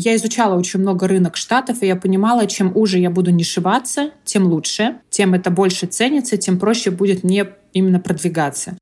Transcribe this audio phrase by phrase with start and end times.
[0.00, 4.46] Я изучала очень много рынок Штатов, и я понимала, чем уже я буду нишеваться, тем
[4.46, 8.78] лучше, тем это больше ценится, тем проще будет мне именно продвигаться.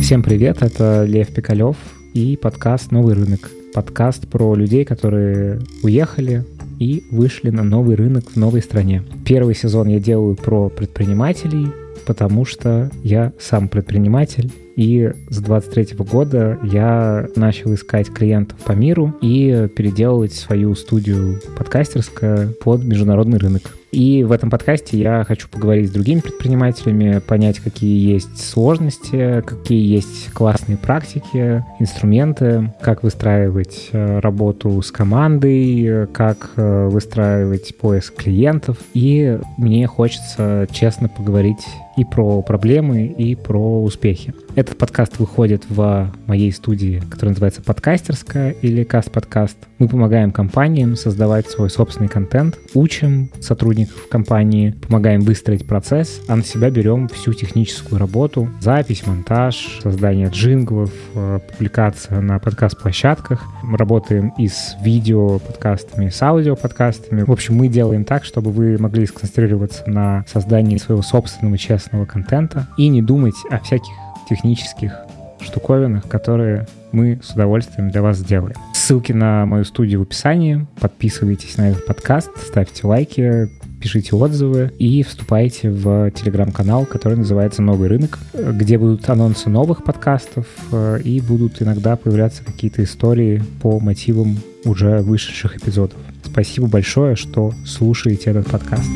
[0.00, 1.76] Всем привет, это Лев Пикалев
[2.14, 3.50] и подкаст «Новый рынок».
[3.74, 6.44] Подкаст про людей, которые уехали,
[6.78, 9.02] и вышли на новый рынок в новой стране.
[9.24, 11.66] Первый сезон я делаю про предпринимателей,
[12.06, 19.14] потому что я сам предприниматель, и с 23 года я начал искать клиентов по миру
[19.22, 23.74] и переделывать свою студию подкастерская под международный рынок.
[23.96, 29.90] И в этом подкасте я хочу поговорить с другими предпринимателями, понять, какие есть сложности, какие
[29.90, 38.76] есть классные практики, инструменты, как выстраивать э, работу с командой, как э, выстраивать поиск клиентов.
[38.92, 41.64] И мне хочется честно поговорить
[41.96, 44.34] и про проблемы, и про успехи.
[44.54, 49.56] Этот подкаст выходит в моей студии, которая называется «Подкастерская» или «Каст-подкаст».
[49.78, 56.42] Мы помогаем компаниям создавать свой собственный контент, учим сотрудников компании, помогаем выстроить процесс, а на
[56.42, 63.44] себя берем всю техническую работу, запись, монтаж, создание джинглов, э, публикация на подкаст-площадках.
[63.62, 67.22] Мы работаем и с видео-подкастами, с аудио-подкастами.
[67.22, 72.66] В общем, мы делаем так, чтобы вы могли сконцентрироваться на создании своего собственного честного контента
[72.76, 73.92] и не думать о всяких
[74.28, 74.92] технических
[75.40, 78.56] штуковинах, которые мы с удовольствием для вас сделаем.
[78.74, 80.66] Ссылки на мою студию в описании.
[80.80, 83.48] Подписывайтесь на этот подкаст, ставьте лайки,
[83.80, 90.46] пишите отзывы и вступайте в телеграм-канал, который называется «Новый рынок», где будут анонсы новых подкастов
[90.72, 95.98] э, и будут иногда появляться какие-то истории по мотивам уже вышедших эпизодов.
[96.24, 98.90] Спасибо большое, что слушаете этот подкаст.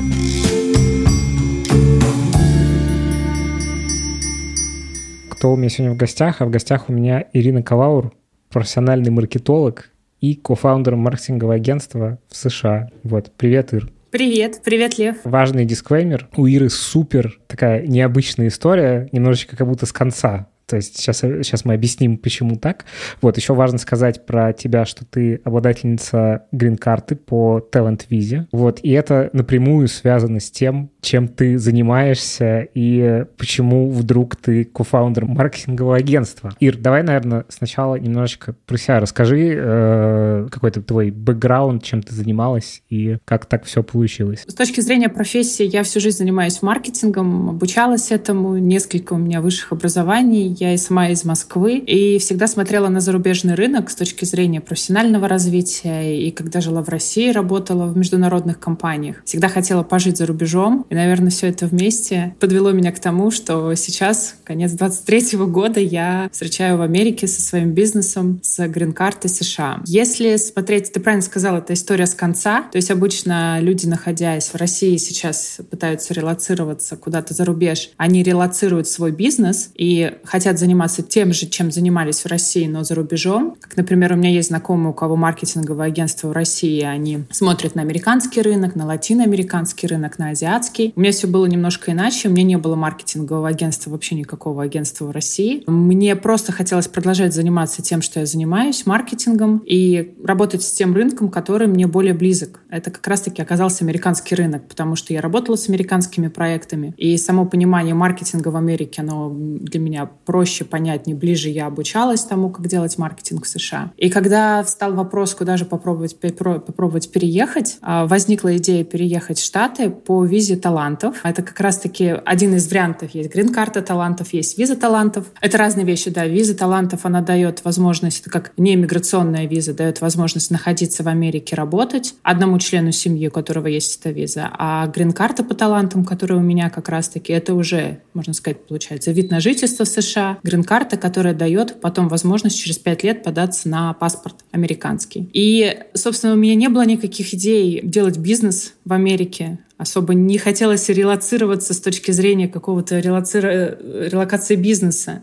[5.41, 8.13] Кто у меня сегодня в гостях, а в гостях у меня Ирина Калаур,
[8.51, 9.89] профессиональный маркетолог
[10.21, 12.91] и кофаундер маркетингового агентства в США.
[13.05, 13.89] Вот, привет, Ир.
[14.11, 15.17] Привет, привет, Лев.
[15.25, 16.29] Важный дисклеймер.
[16.37, 20.49] У Иры супер такая необычная история, немножечко как будто с конца.
[20.71, 22.85] То есть сейчас, сейчас мы объясним, почему так.
[23.21, 28.47] Вот, еще важно сказать про тебя, что ты обладательница грин-карты по Talent Visa.
[28.53, 35.27] Вот, и это напрямую связано с тем, чем ты занимаешься и почему вдруг ты кофаундер
[35.27, 36.53] маркетингового агентства.
[36.61, 42.83] Ир, давай, наверное, сначала немножечко про себя расскажи, э, какой-то твой бэкграунд, чем ты занималась
[42.91, 44.45] и как так все получилось.
[44.47, 49.73] С точки зрения профессии, я всю жизнь занимаюсь маркетингом, обучалась этому, несколько у меня высших
[49.73, 54.61] образований, я и сама из Москвы, и всегда смотрела на зарубежный рынок с точки зрения
[54.61, 56.21] профессионального развития.
[56.21, 59.17] И когда жила в России, работала в международных компаниях.
[59.25, 60.87] Всегда хотела пожить за рубежом.
[60.91, 66.29] И, наверное, все это вместе подвело меня к тому, что сейчас, конец 23 года, я
[66.33, 69.81] встречаю в Америке со своим бизнесом с грин-картой США.
[69.87, 72.65] Если смотреть, ты правильно сказала, это история с конца.
[72.71, 77.91] То есть обычно люди, находясь в России, сейчас пытаются релацироваться куда-то за рубеж.
[77.97, 82.83] Они релацируют свой бизнес и хотят хотят заниматься тем же, чем занимались в России, но
[82.83, 83.57] за рубежом.
[83.61, 87.83] Как, например, у меня есть знакомые, у кого маркетинговое агентство в России, они смотрят на
[87.83, 90.93] американский рынок, на латиноамериканский рынок, на азиатский.
[90.97, 92.29] У меня все было немножко иначе.
[92.29, 95.63] У меня не было маркетингового агентства, вообще никакого агентства в России.
[95.69, 101.29] Мне просто хотелось продолжать заниматься тем, что я занимаюсь, маркетингом, и работать с тем рынком,
[101.29, 102.61] который мне более близок.
[102.71, 107.47] Это как раз-таки оказался американский рынок, потому что я работала с американскими проектами, и само
[107.47, 112.67] понимание маркетинга в Америке, оно для меня проще проще, понятнее, ближе я обучалась тому, как
[112.67, 113.93] делать маркетинг в США.
[113.99, 119.91] И когда встал вопрос, куда же попробовать, попробовать переехать, а, возникла идея переехать в Штаты
[119.91, 121.19] по визе талантов.
[121.25, 123.11] Это как раз-таки один из вариантов.
[123.13, 125.27] Есть грин-карта талантов, есть виза талантов.
[125.43, 126.25] Это разные вещи, да.
[126.25, 131.55] Виза талантов, она дает возможность, это как не иммиграционная виза, дает возможность находиться в Америке,
[131.55, 134.49] работать одному члену семьи, у которого есть эта виза.
[134.57, 139.31] А грин-карта по талантам, которая у меня как раз-таки, это уже, можно сказать, получается вид
[139.31, 144.37] на жительство в США, грин-карта, которая дает потом возможность через пять лет податься на паспорт
[144.51, 145.29] американский.
[145.33, 149.59] И, собственно, у меня не было никаких идей делать бизнес в Америке.
[149.77, 153.41] Особо не хотелось релацироваться с точки зрения какого-то релаци...
[153.41, 155.23] релокации бизнеса.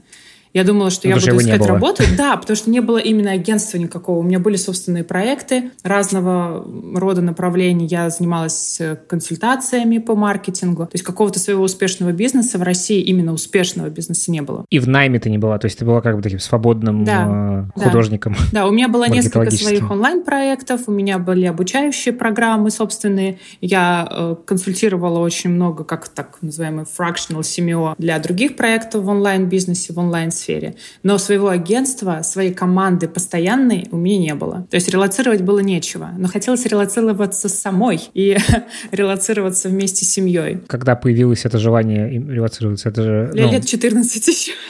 [0.54, 2.04] Я думала, что ну, я буду искать работу.
[2.18, 4.20] Да, потому что не было именно агентства никакого.
[4.20, 6.66] У меня были собственные проекты разного
[6.96, 7.88] рода направлений.
[7.88, 10.86] Я занималась э, консультациями по маркетингу.
[10.86, 14.66] То есть какого-то своего успешного бизнеса в России, именно успешного бизнеса не было.
[14.70, 15.58] И в найме ты не была?
[15.60, 18.36] То есть ты была как бы таким свободным да, э, художником?
[18.52, 18.62] Да.
[18.62, 23.40] да, у меня было несколько своих онлайн-проектов, у меня были обучающие программы собственные.
[23.62, 29.94] Я э, консультировала очень много, как так называемый fractional семио для других проектов в онлайн-бизнесе,
[29.94, 30.00] в
[30.38, 30.76] онлайн-сфере.
[31.04, 34.68] Но своего агентства, своей команды постоянной у меня не было.
[34.70, 36.10] То есть релацировать было нечего.
[36.18, 38.38] Но хотелось релацироваться самой и
[38.92, 40.60] релацироваться вместе с семьей.
[40.68, 42.90] Когда появилось это желание релацироваться?
[42.90, 43.52] Это же, ну...
[43.52, 44.52] Лет 14 еще.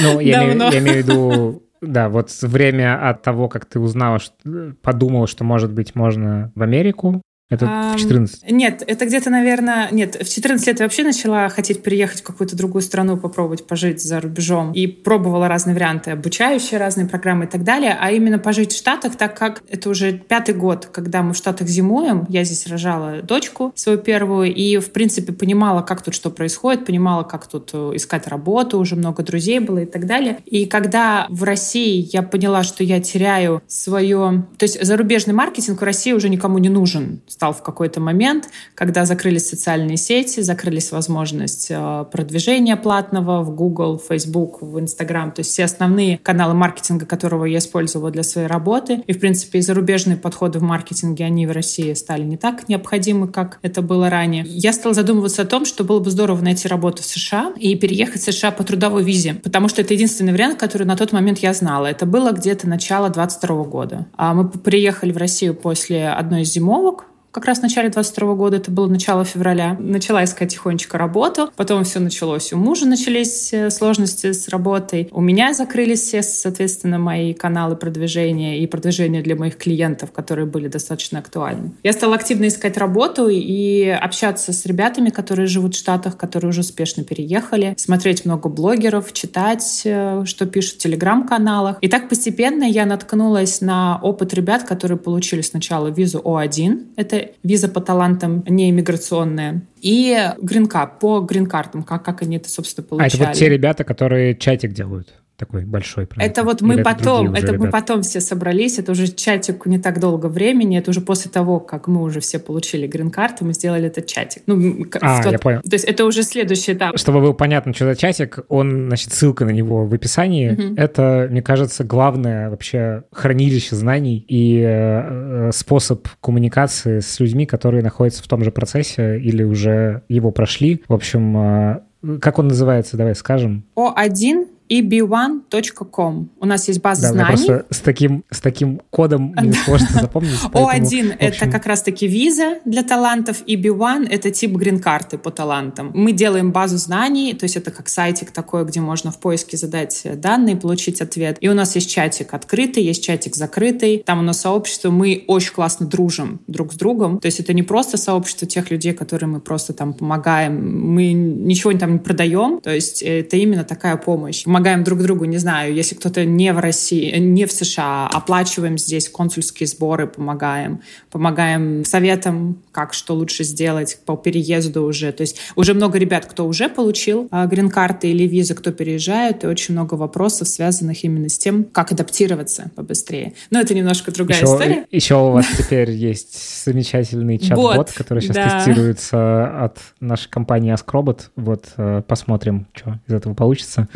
[0.00, 5.26] Ну, я имею в виду да, вот время от того, как ты узнала, что, подумала,
[5.26, 8.50] что, может быть, можно в Америку, это в 14?
[8.50, 9.88] Нет, это где-то, наверное...
[9.90, 14.02] Нет, в 14 лет я вообще начала хотеть переехать в какую-то другую страну, попробовать пожить
[14.02, 14.72] за рубежом.
[14.72, 17.96] И пробовала разные варианты, обучающие разные программы и так далее.
[17.98, 21.68] А именно пожить в Штатах, так как это уже пятый год, когда мы в Штатах
[21.68, 22.26] зимуем.
[22.28, 24.54] Я здесь рожала дочку свою первую.
[24.54, 28.78] И, в принципе, понимала, как тут что происходит, понимала, как тут э, искать работу.
[28.78, 30.40] Уже много друзей было и так далее.
[30.44, 34.44] И когда в России я поняла, что я теряю свое...
[34.58, 39.04] То есть зарубежный маркетинг в России уже никому не нужен стал в какой-то момент, когда
[39.04, 45.40] закрылись социальные сети, закрылись возможность э, продвижения платного в Google, в Facebook, в Instagram, то
[45.40, 49.04] есть все основные каналы маркетинга, которого я использовала для своей работы.
[49.06, 53.28] И, в принципе, и зарубежные подходы в маркетинге, они в России стали не так необходимы,
[53.28, 54.42] как это было ранее.
[54.44, 58.20] Я стала задумываться о том, что было бы здорово найти работу в США и переехать
[58.20, 61.54] в США по трудовой визе, потому что это единственный вариант, который на тот момент я
[61.54, 61.86] знала.
[61.86, 64.06] Это было где-то начало 22 года.
[64.16, 68.56] А мы приехали в Россию после одной из зимовок, как раз в начале 22 года,
[68.56, 71.50] это было начало февраля, начала искать тихонечко работу.
[71.56, 72.52] Потом все началось.
[72.52, 75.08] У мужа начались э, сложности с работой.
[75.12, 80.68] У меня закрылись все, соответственно, мои каналы продвижения и продвижения для моих клиентов, которые были
[80.68, 81.72] достаточно актуальны.
[81.82, 86.60] Я стала активно искать работу и общаться с ребятами, которые живут в Штатах, которые уже
[86.60, 91.76] успешно переехали, смотреть много блогеров, читать, э, что пишут в телеграм-каналах.
[91.82, 96.94] И так постепенно я наткнулась на опыт ребят, которые получили сначала визу О1.
[96.96, 99.62] Это виза по талантам не иммиграционная.
[99.80, 103.10] И гринкард, по гринкартам, как, как они это, собственно, получали.
[103.10, 105.14] А это вот те ребята, которые чатик делают?
[105.38, 106.32] Такой большой проект.
[106.32, 109.78] Это вот мы Или потом, это, это мы потом все собрались, это уже чатик не
[109.78, 113.86] так долго времени, это уже после того, как мы уже все получили грин-карту, мы сделали
[113.86, 114.42] этот чатик.
[114.46, 115.60] Ну, а, тот, я понял.
[115.62, 116.98] То есть это уже следующий этап.
[116.98, 120.50] Чтобы было понятно, что за чатик, он, значит, ссылка на него в описании.
[120.50, 120.74] Угу.
[120.76, 128.24] Это, мне кажется, главное вообще хранилище знаний и э, способ коммуникации с людьми, которые находятся
[128.24, 130.82] в том же процессе или уже его прошли.
[130.88, 133.64] В общем, э, как он называется, давай скажем?
[133.76, 136.28] О1 eb1.com.
[136.40, 137.46] У нас есть база да, знаний.
[137.46, 140.40] Просто с таким, с таким кодом не сложно запомнить.
[140.52, 145.90] О1— это как раз-таки виза для талантов, eb1— это тип грин-карты по талантам.
[145.94, 150.06] Мы делаем базу знаний, то есть это как сайтик такой, где можно в поиске задать
[150.20, 151.38] данные, получить ответ.
[151.40, 154.02] И у нас есть чатик открытый, есть чатик закрытый.
[154.04, 157.18] Там у нас сообщество, мы очень классно дружим друг с другом.
[157.18, 161.72] То есть это не просто сообщество тех людей, которые мы просто там помогаем, мы ничего
[161.78, 165.94] там не продаем, то есть это именно такая помощь помогаем друг другу, не знаю, если
[165.94, 170.80] кто-то не в России, не в США, оплачиваем здесь консульские сборы, помогаем,
[171.12, 175.12] помогаем советам, как что лучше сделать по переезду уже.
[175.12, 179.46] То есть уже много ребят, кто уже получил а, грин-карты или визы, кто переезжает, и
[179.46, 183.34] очень много вопросов, связанных именно с тем, как адаптироваться побыстрее.
[183.50, 184.86] Но это немножко другая еще, история.
[184.90, 191.26] Еще у вас теперь есть замечательный чат-бот, который сейчас тестируется от нашей компании Askrobot.
[191.36, 193.86] Вот э, посмотрим, что из этого получится.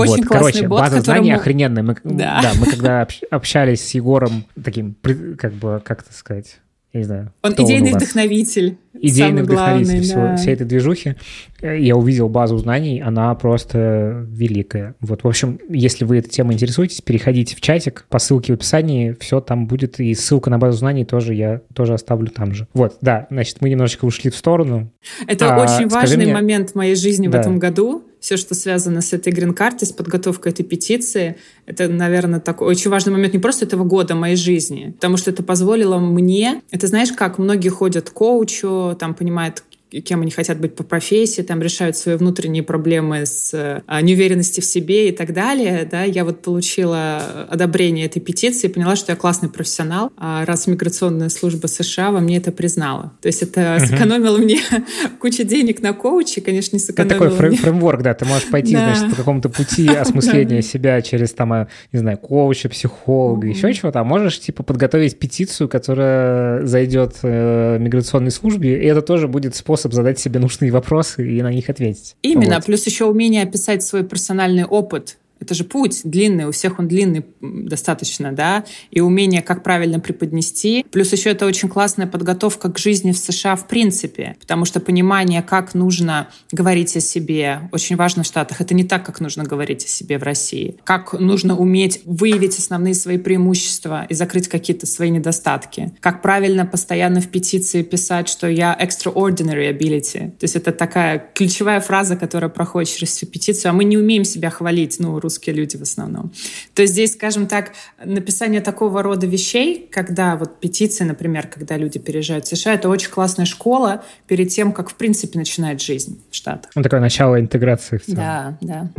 [0.00, 1.24] Очень вот, классный короче, бот, база которому...
[1.24, 1.82] знаний охрененная.
[1.82, 2.40] Мы, да.
[2.42, 4.96] да, мы когда общались с Егором, таким,
[5.38, 6.60] как бы, как это сказать,
[6.92, 7.32] я не знаю.
[7.42, 8.76] Он идейный он вдохновитель.
[8.94, 10.36] Идейный вдохновитель главный, всего, да.
[10.36, 11.14] всей этой движухи.
[11.62, 14.96] Я увидел базу знаний, она просто великая.
[15.00, 19.16] Вот, в общем, если вы этой темой интересуетесь, переходите в чатик по ссылке в описании,
[19.20, 22.66] все там будет, и ссылка на базу знаний тоже я тоже оставлю там же.
[22.74, 24.90] Вот, да, значит, мы немножечко ушли в сторону.
[25.28, 26.34] Это а, очень важный мне...
[26.34, 27.38] момент в моей жизни да.
[27.38, 31.36] в этом году все, что связано с этой грин-картой, с подготовкой этой петиции,
[31.66, 35.30] это, наверное, такой очень важный момент не просто этого года, а моей жизни, потому что
[35.30, 40.58] это позволило мне, это знаешь, как многие ходят к коучу, там понимают кем они хотят
[40.58, 45.32] быть по профессии, там решают свои внутренние проблемы с а, неуверенностью в себе и так
[45.32, 45.86] далее.
[45.90, 50.66] Да, я вот получила одобрение этой петиции и поняла, что я классный профессионал, а раз
[50.66, 53.12] миграционная служба США во мне это признала.
[53.20, 53.86] То есть это угу.
[53.86, 54.60] сэкономило мне
[55.20, 57.56] кучу денег на коуче, конечно, не сэкономило Это такой мне...
[57.58, 58.94] фреймворк, да, ты можешь пойти, да.
[58.94, 64.00] значит, по какому-то пути осмысления себя через, там, а, не знаю, коуча, психолога, еще чего-то,
[64.00, 69.79] а можешь, типа, подготовить петицию, которая зайдет э, миграционной службе, и это тоже будет способ
[69.88, 72.16] задать себе нужные вопросы и на них ответить.
[72.22, 72.66] Именно, вот.
[72.66, 77.24] плюс еще умение описать свой персональный опыт, это же путь длинный, у всех он длинный
[77.40, 80.84] достаточно, да, и умение, как правильно преподнести.
[80.90, 85.42] Плюс еще это очень классная подготовка к жизни в США в принципе, потому что понимание,
[85.42, 88.60] как нужно говорить о себе, очень важно в Штатах.
[88.60, 90.76] Это не так, как нужно говорить о себе в России.
[90.84, 95.92] Как нужно уметь выявить основные свои преимущества и закрыть какие-то свои недостатки.
[96.00, 100.30] Как правильно постоянно в петиции писать, что я extraordinary ability.
[100.32, 104.24] То есть это такая ключевая фраза, которая проходит через всю петицию, а мы не умеем
[104.24, 106.32] себя хвалить, ну, русские люди в основном.
[106.74, 107.72] То есть здесь, скажем так,
[108.04, 113.10] написание такого рода вещей, когда вот петиции, например, когда люди переезжают в США, это очень
[113.10, 116.72] классная школа перед тем, как в принципе начинает жизнь в Штатах.
[116.74, 118.18] Ну, такое начало интеграции в целом.
[118.18, 118.90] Да, да.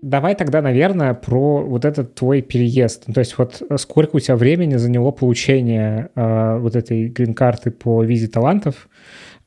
[0.00, 3.04] Давай тогда, наверное, про вот этот твой переезд.
[3.08, 8.04] Ну, то есть вот сколько у тебя времени заняло получение э, вот этой грин-карты по
[8.04, 8.88] визе талантов?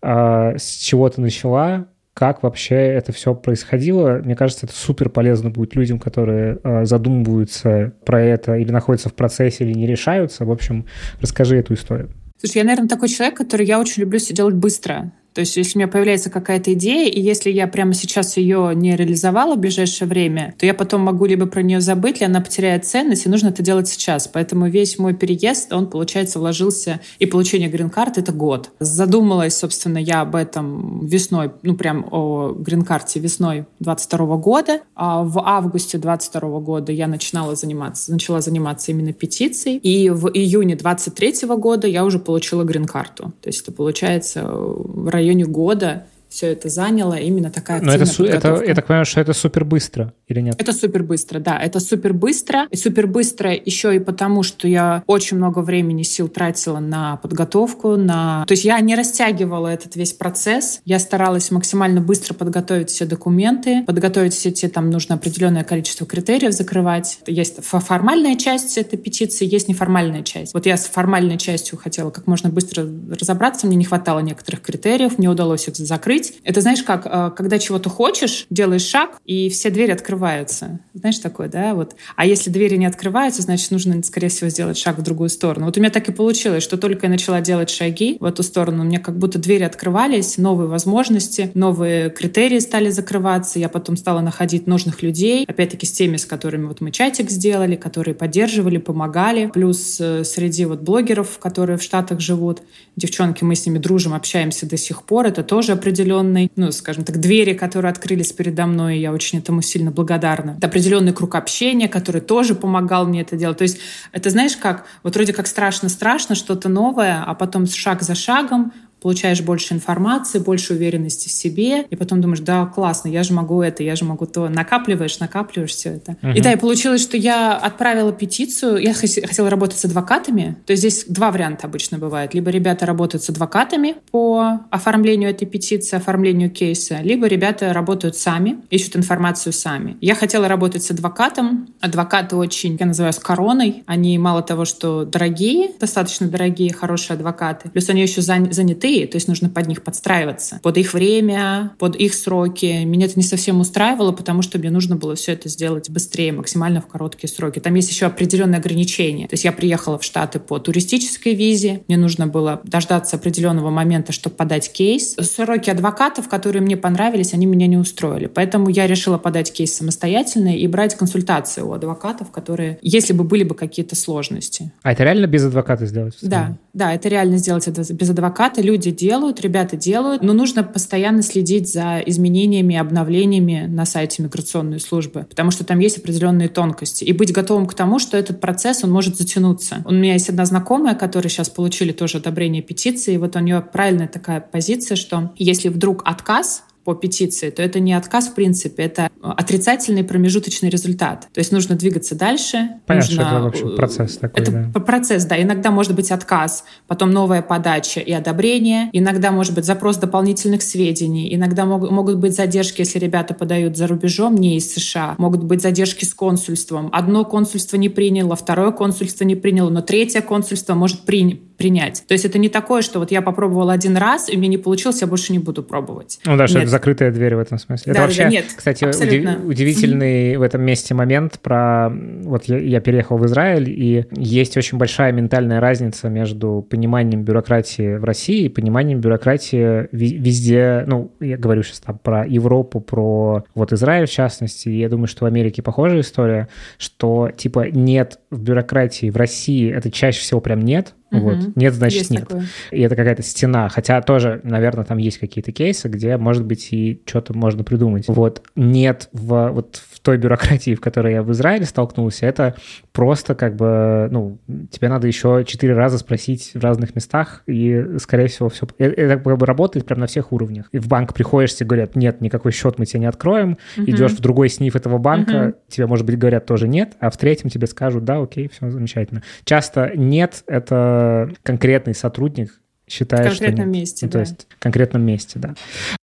[0.04, 1.88] Э, с чего ты начала?
[2.22, 4.22] Как вообще это все происходило.
[4.24, 9.16] Мне кажется, это супер полезно будет людям, которые э, задумываются про это или находятся в
[9.16, 10.46] процессе, или не решаются.
[10.46, 10.86] В общем,
[11.20, 12.12] расскажи эту историю.
[12.38, 15.12] Слушай, я, наверное, такой человек, который я очень люблю все делать быстро.
[15.34, 18.96] То есть, если у меня появляется какая-то идея, и если я прямо сейчас ее не
[18.96, 22.86] реализовала в ближайшее время, то я потом могу либо про нее забыть, или она потеряет
[22.86, 24.28] ценность, и нужно это делать сейчас.
[24.28, 28.72] Поэтому весь мой переезд, он, получается, вложился, и получение грин-карты— это год.
[28.80, 34.82] Задумалась, собственно, я об этом весной, ну, прям о грин-карте весной 22 года.
[34.96, 40.76] А в августе 22 года я начинала заниматься, начала заниматься именно петицией, и в июне
[40.76, 43.34] 23 года я уже получила грин-карту.
[43.42, 48.64] То есть это, получается, в районе года все это заняло, именно такая Но это, это,
[48.66, 50.56] я так понимаю, что это супер быстро или нет?
[50.58, 52.68] Это супер быстро, да, это супер быстро.
[52.72, 57.98] И супер быстро еще и потому, что я очень много времени, сил тратила на подготовку,
[57.98, 58.46] на...
[58.48, 63.84] То есть я не растягивала этот весь процесс, я старалась максимально быстро подготовить все документы,
[63.84, 67.20] подготовить все те, там нужно определенное количество критериев закрывать.
[67.28, 70.54] Есть формальная часть этой петиции, есть неформальная часть.
[70.54, 72.88] Вот я с формальной частью хотела как можно быстро
[73.20, 76.42] разобраться, мне не хватало некоторых критериев, мне удалось их закрыть, открыть.
[76.44, 80.80] Это знаешь как, э, когда чего-то хочешь, делаешь шаг, и все двери открываются.
[80.94, 81.74] Знаешь такое, да?
[81.74, 81.96] Вот.
[82.16, 85.66] А если двери не открываются, значит, нужно, скорее всего, сделать шаг в другую сторону.
[85.66, 88.84] Вот у меня так и получилось, что только я начала делать шаги в эту сторону,
[88.84, 93.60] меня как будто двери открывались, новые возможности, новые критерии стали закрываться.
[93.60, 97.76] Я потом стала находить нужных людей, опять-таки с теми, с которыми вот мы чатик сделали,
[97.76, 99.50] которые поддерживали, помогали.
[99.54, 102.62] Плюс э, среди вот блогеров, которые в Штатах живут,
[102.96, 105.28] девчонки, мы с ними дружим, общаемся до сих пор.
[105.28, 109.62] Это тоже определенно определенный, ну, скажем так, двери, которые открылись передо мной, я очень этому
[109.62, 110.56] сильно благодарна.
[110.58, 113.58] Это определенный круг общения, который тоже помогал мне это делать.
[113.58, 113.80] То есть
[114.12, 119.42] это, знаешь, как, вот вроде как страшно-страшно, что-то новое, а потом шаг за шагом получаешь
[119.42, 123.84] больше информации, больше уверенности в себе, и потом думаешь, да, классно, я же могу это,
[123.84, 124.48] я же могу то.
[124.48, 126.18] Накапливаешь, накапливаешь все это.
[126.22, 126.36] Uh-huh.
[126.36, 130.82] И да, и получилось, что я отправила петицию, я хотела работать с адвокатами, то есть
[130.82, 132.34] здесь два варианта обычно бывает.
[132.34, 138.60] Либо ребята работают с адвокатами по оформлению этой петиции, оформлению кейса, либо ребята работают сами,
[138.70, 139.98] ищут информацию сами.
[140.02, 141.74] Я хотела работать с адвокатом.
[141.80, 143.84] Адвокаты очень, я называю, с короной.
[143.88, 149.16] Они мало того, что дорогие, достаточно дорогие, хорошие адвокаты, плюс они еще заняты крутые, то
[149.16, 152.84] есть нужно под них подстраиваться, под их время, под их сроки.
[152.84, 156.82] Меня это не совсем устраивало, потому что мне нужно было все это сделать быстрее, максимально
[156.82, 157.60] в короткие сроки.
[157.60, 159.28] Там есть еще определенные ограничения.
[159.28, 164.12] То есть я приехала в Штаты по туристической визе, мне нужно было дождаться определенного момента,
[164.12, 165.16] чтобы подать кейс.
[165.20, 168.28] Сроки адвокатов, которые мне понравились, они меня не устроили.
[168.28, 173.44] Поэтому я решила подать кейс самостоятельно и брать консультации у адвокатов, которые, если бы были
[173.44, 174.72] бы какие-то сложности.
[174.82, 176.18] А это реально без адвоката сделать?
[176.22, 178.62] Да, да, это реально сделать без адвоката.
[178.62, 184.80] Люди люди делают, ребята делают, но нужно постоянно следить за изменениями, обновлениями на сайте миграционной
[184.80, 187.04] службы, потому что там есть определенные тонкости.
[187.04, 189.84] И быть готовым к тому, что этот процесс, он может затянуться.
[189.86, 193.62] У меня есть одна знакомая, которая сейчас получили тоже одобрение петиции, и вот у нее
[193.62, 198.84] правильная такая позиция, что если вдруг отказ, по петиции, то это не отказ в принципе,
[198.84, 201.28] это отрицательный промежуточный результат.
[201.34, 202.70] То есть нужно двигаться дальше.
[202.86, 203.26] Понятно, нужно...
[203.26, 204.44] что это вообще процесс такой.
[204.44, 204.80] Это да.
[204.80, 205.42] процесс, да.
[205.42, 208.90] Иногда может быть отказ, потом новая подача и одобрение.
[208.94, 211.34] Иногда может быть запрос дополнительных сведений.
[211.36, 215.16] Иногда могут, могут быть задержки, если ребята подают за рубежом, не из США.
[215.18, 216.90] Могут быть задержки с консульством.
[216.92, 222.04] Одно консульство не приняло, второе консульство не приняло, но третье консульство может принять принять.
[222.08, 225.02] То есть это не такое, что вот я попробовал один раз, и мне не получилось,
[225.02, 226.20] я больше не буду пробовать.
[226.26, 227.94] Ну да, что это закрытая дверь в этом смысле.
[227.94, 231.90] Да, это вообще, да, нет, кстати, удив, удивительный в этом месте момент про...
[232.24, 237.98] Вот я, я переехал в Израиль, и есть очень большая ментальная разница между пониманием бюрократии
[237.98, 240.84] в России и пониманием бюрократии везде.
[240.88, 245.08] Ну, я говорю сейчас там про Европу, про вот Израиль в частности, и я думаю,
[245.08, 246.48] что в Америке похожая история,
[246.80, 251.20] что типа нет в бюрократии в России, это чаще всего прям нет, Угу.
[251.20, 251.56] Вот.
[251.56, 252.28] Нет, значит есть нет.
[252.28, 252.46] Такое.
[252.72, 253.68] И это какая-то стена.
[253.70, 258.08] Хотя тоже, наверное, там есть какие-то кейсы, где, может быть, и что-то можно придумать.
[258.08, 258.44] Вот.
[258.56, 262.56] Нет в, вот в той бюрократии, в которой я в Израиле столкнулся, это
[262.94, 268.28] просто как бы, ну, тебе надо еще четыре раза спросить в разных местах, и, скорее
[268.28, 268.68] всего, все...
[268.78, 270.70] Это, это как бы работает прям на всех уровнях.
[270.72, 273.58] И в банк приходишь, тебе говорят, нет, никакой счет мы тебе не откроем.
[273.78, 273.86] Угу.
[273.86, 275.56] Идешь в другой сниф этого банка, угу.
[275.68, 279.24] тебе, может быть, говорят тоже нет, а в третьем тебе скажут, да, окей, все замечательно.
[279.44, 282.60] Часто нет, это конкретный сотрудник
[282.92, 283.80] считает, в конкретном что...
[283.80, 284.14] месте, ну, да.
[284.14, 285.56] То есть в конкретном месте, да.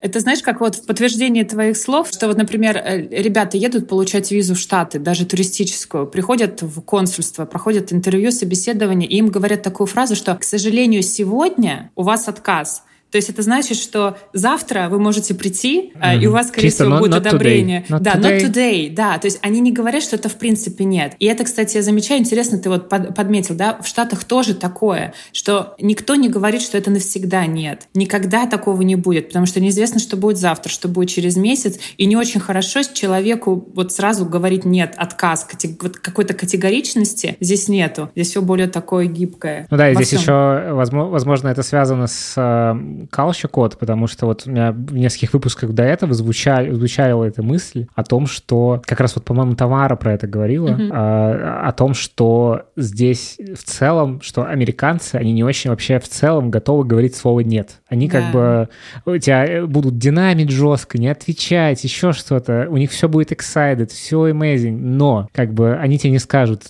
[0.02, 4.32] Это знаешь, как вот в подтверждение твоих слов, что вот, например, э, ребята едут получать
[4.32, 9.88] визу в Штаты, даже туристическую, приходят в консульство, проходят интервью, собеседование, и им говорят такую
[9.88, 15.00] фразу, что, к сожалению, сегодня у вас отказ— то есть это значит, что завтра вы
[15.00, 16.20] можете прийти, mm-hmm.
[16.20, 17.86] и у вас, скорее Чисто всего, not, будет not одобрение.
[17.88, 18.22] Not да, today.
[18.22, 19.18] not today, да.
[19.18, 21.14] То есть они не говорят, что это в принципе нет.
[21.20, 25.76] И это, кстати, я замечаю, интересно, ты вот подметил, да, в Штатах тоже такое, что
[25.80, 27.88] никто не говорит, что это навсегда нет.
[27.94, 32.06] Никогда такого не будет, потому что неизвестно, что будет завтра, что будет через месяц, и
[32.06, 35.48] не очень хорошо человеку вот сразу говорить нет, отказ,
[35.82, 38.10] вот какой-то категоричности здесь нету.
[38.16, 39.68] Здесь все более такое гибкое.
[39.70, 40.20] Ну да, и здесь всем.
[40.20, 42.76] еще, возможно, это связано с э,
[43.12, 47.44] culture код, потому что вот у меня в нескольких выпусках до этого звучали, звучала эта
[47.44, 50.90] мысль о том, что как раз вот, по-моему, Тамара про это говорила, mm-hmm.
[50.92, 56.52] а, о том, что здесь в целом, что американцы, они не очень вообще в целом
[56.52, 57.82] готовы говорить слово «нет».
[57.88, 58.70] Они как бы
[59.06, 62.68] у тебя будут динамить жестко, не отвечать, еще что-то.
[62.70, 66.64] У них все будет excited, все amazing, но как бы они тебе не скажут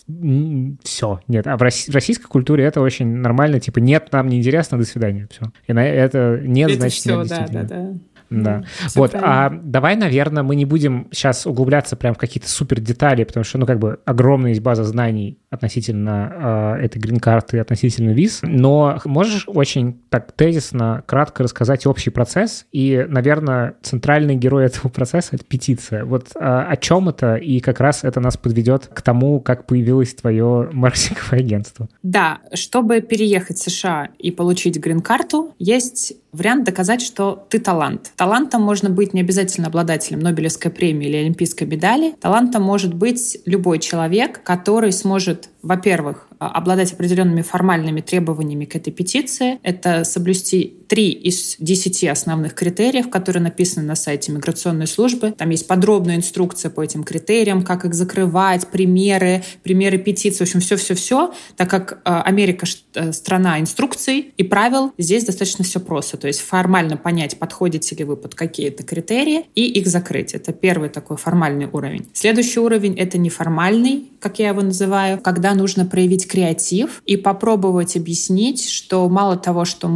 [0.84, 1.48] все, нет.
[1.48, 4.86] А в, россий, в российской культуре это очень нормально, типа нет, нам не интересно, до
[4.86, 5.52] свидания, все.
[5.68, 7.94] И на это нет, это значит все, нет, да, да, да.
[8.30, 8.64] Да.
[8.88, 9.46] Все вот, правильно.
[9.46, 13.58] а давай, наверное, мы не будем сейчас углубляться прям в какие-то супер детали, потому что,
[13.58, 19.46] ну, как бы огромная есть база знаний относительно э, этой грин-карты, относительно виз, но можешь
[19.48, 26.06] очень так тезисно, кратко рассказать общий процесс, и, наверное, центральный герой этого процесса— это петиция.
[26.06, 30.14] Вот э, о чем это, и как раз это нас подведет к тому, как появилось
[30.14, 31.90] твое маркетинговое агентство.
[32.04, 38.12] Да, чтобы переехать в США и получить грин-карту, есть вариант доказать, что ты талант.
[38.16, 42.16] Талантом можно быть не обязательно обладателем Нобелевской премии или Олимпийской медали.
[42.22, 48.94] Талантом может быть любой человек, который сможет, во-первых, а, обладать определенными формальными требованиями к этой
[48.94, 49.58] петиции.
[49.64, 55.32] Это соблюсти три из десяти основных критериев, которые написаны на сайте миграционной службы.
[55.32, 60.60] Там есть подробная инструкция по этим критериям, как их закрывать, примеры, примеры петиции, в общем,
[60.60, 61.34] все-все-все.
[61.56, 66.18] Так как а, Америка э, страна инструкций и правил, здесь достаточно все просто.
[66.18, 70.36] То есть формально понять, подходите ли вы под какие-то критерии и их закрыть.
[70.36, 72.08] Это первый такой формальный уровень.
[72.14, 78.70] Следующий уровень— это неформальный, как я его называю, когда нужно проявить креатив и попробовать объяснить,
[78.70, 79.88] что мало того, что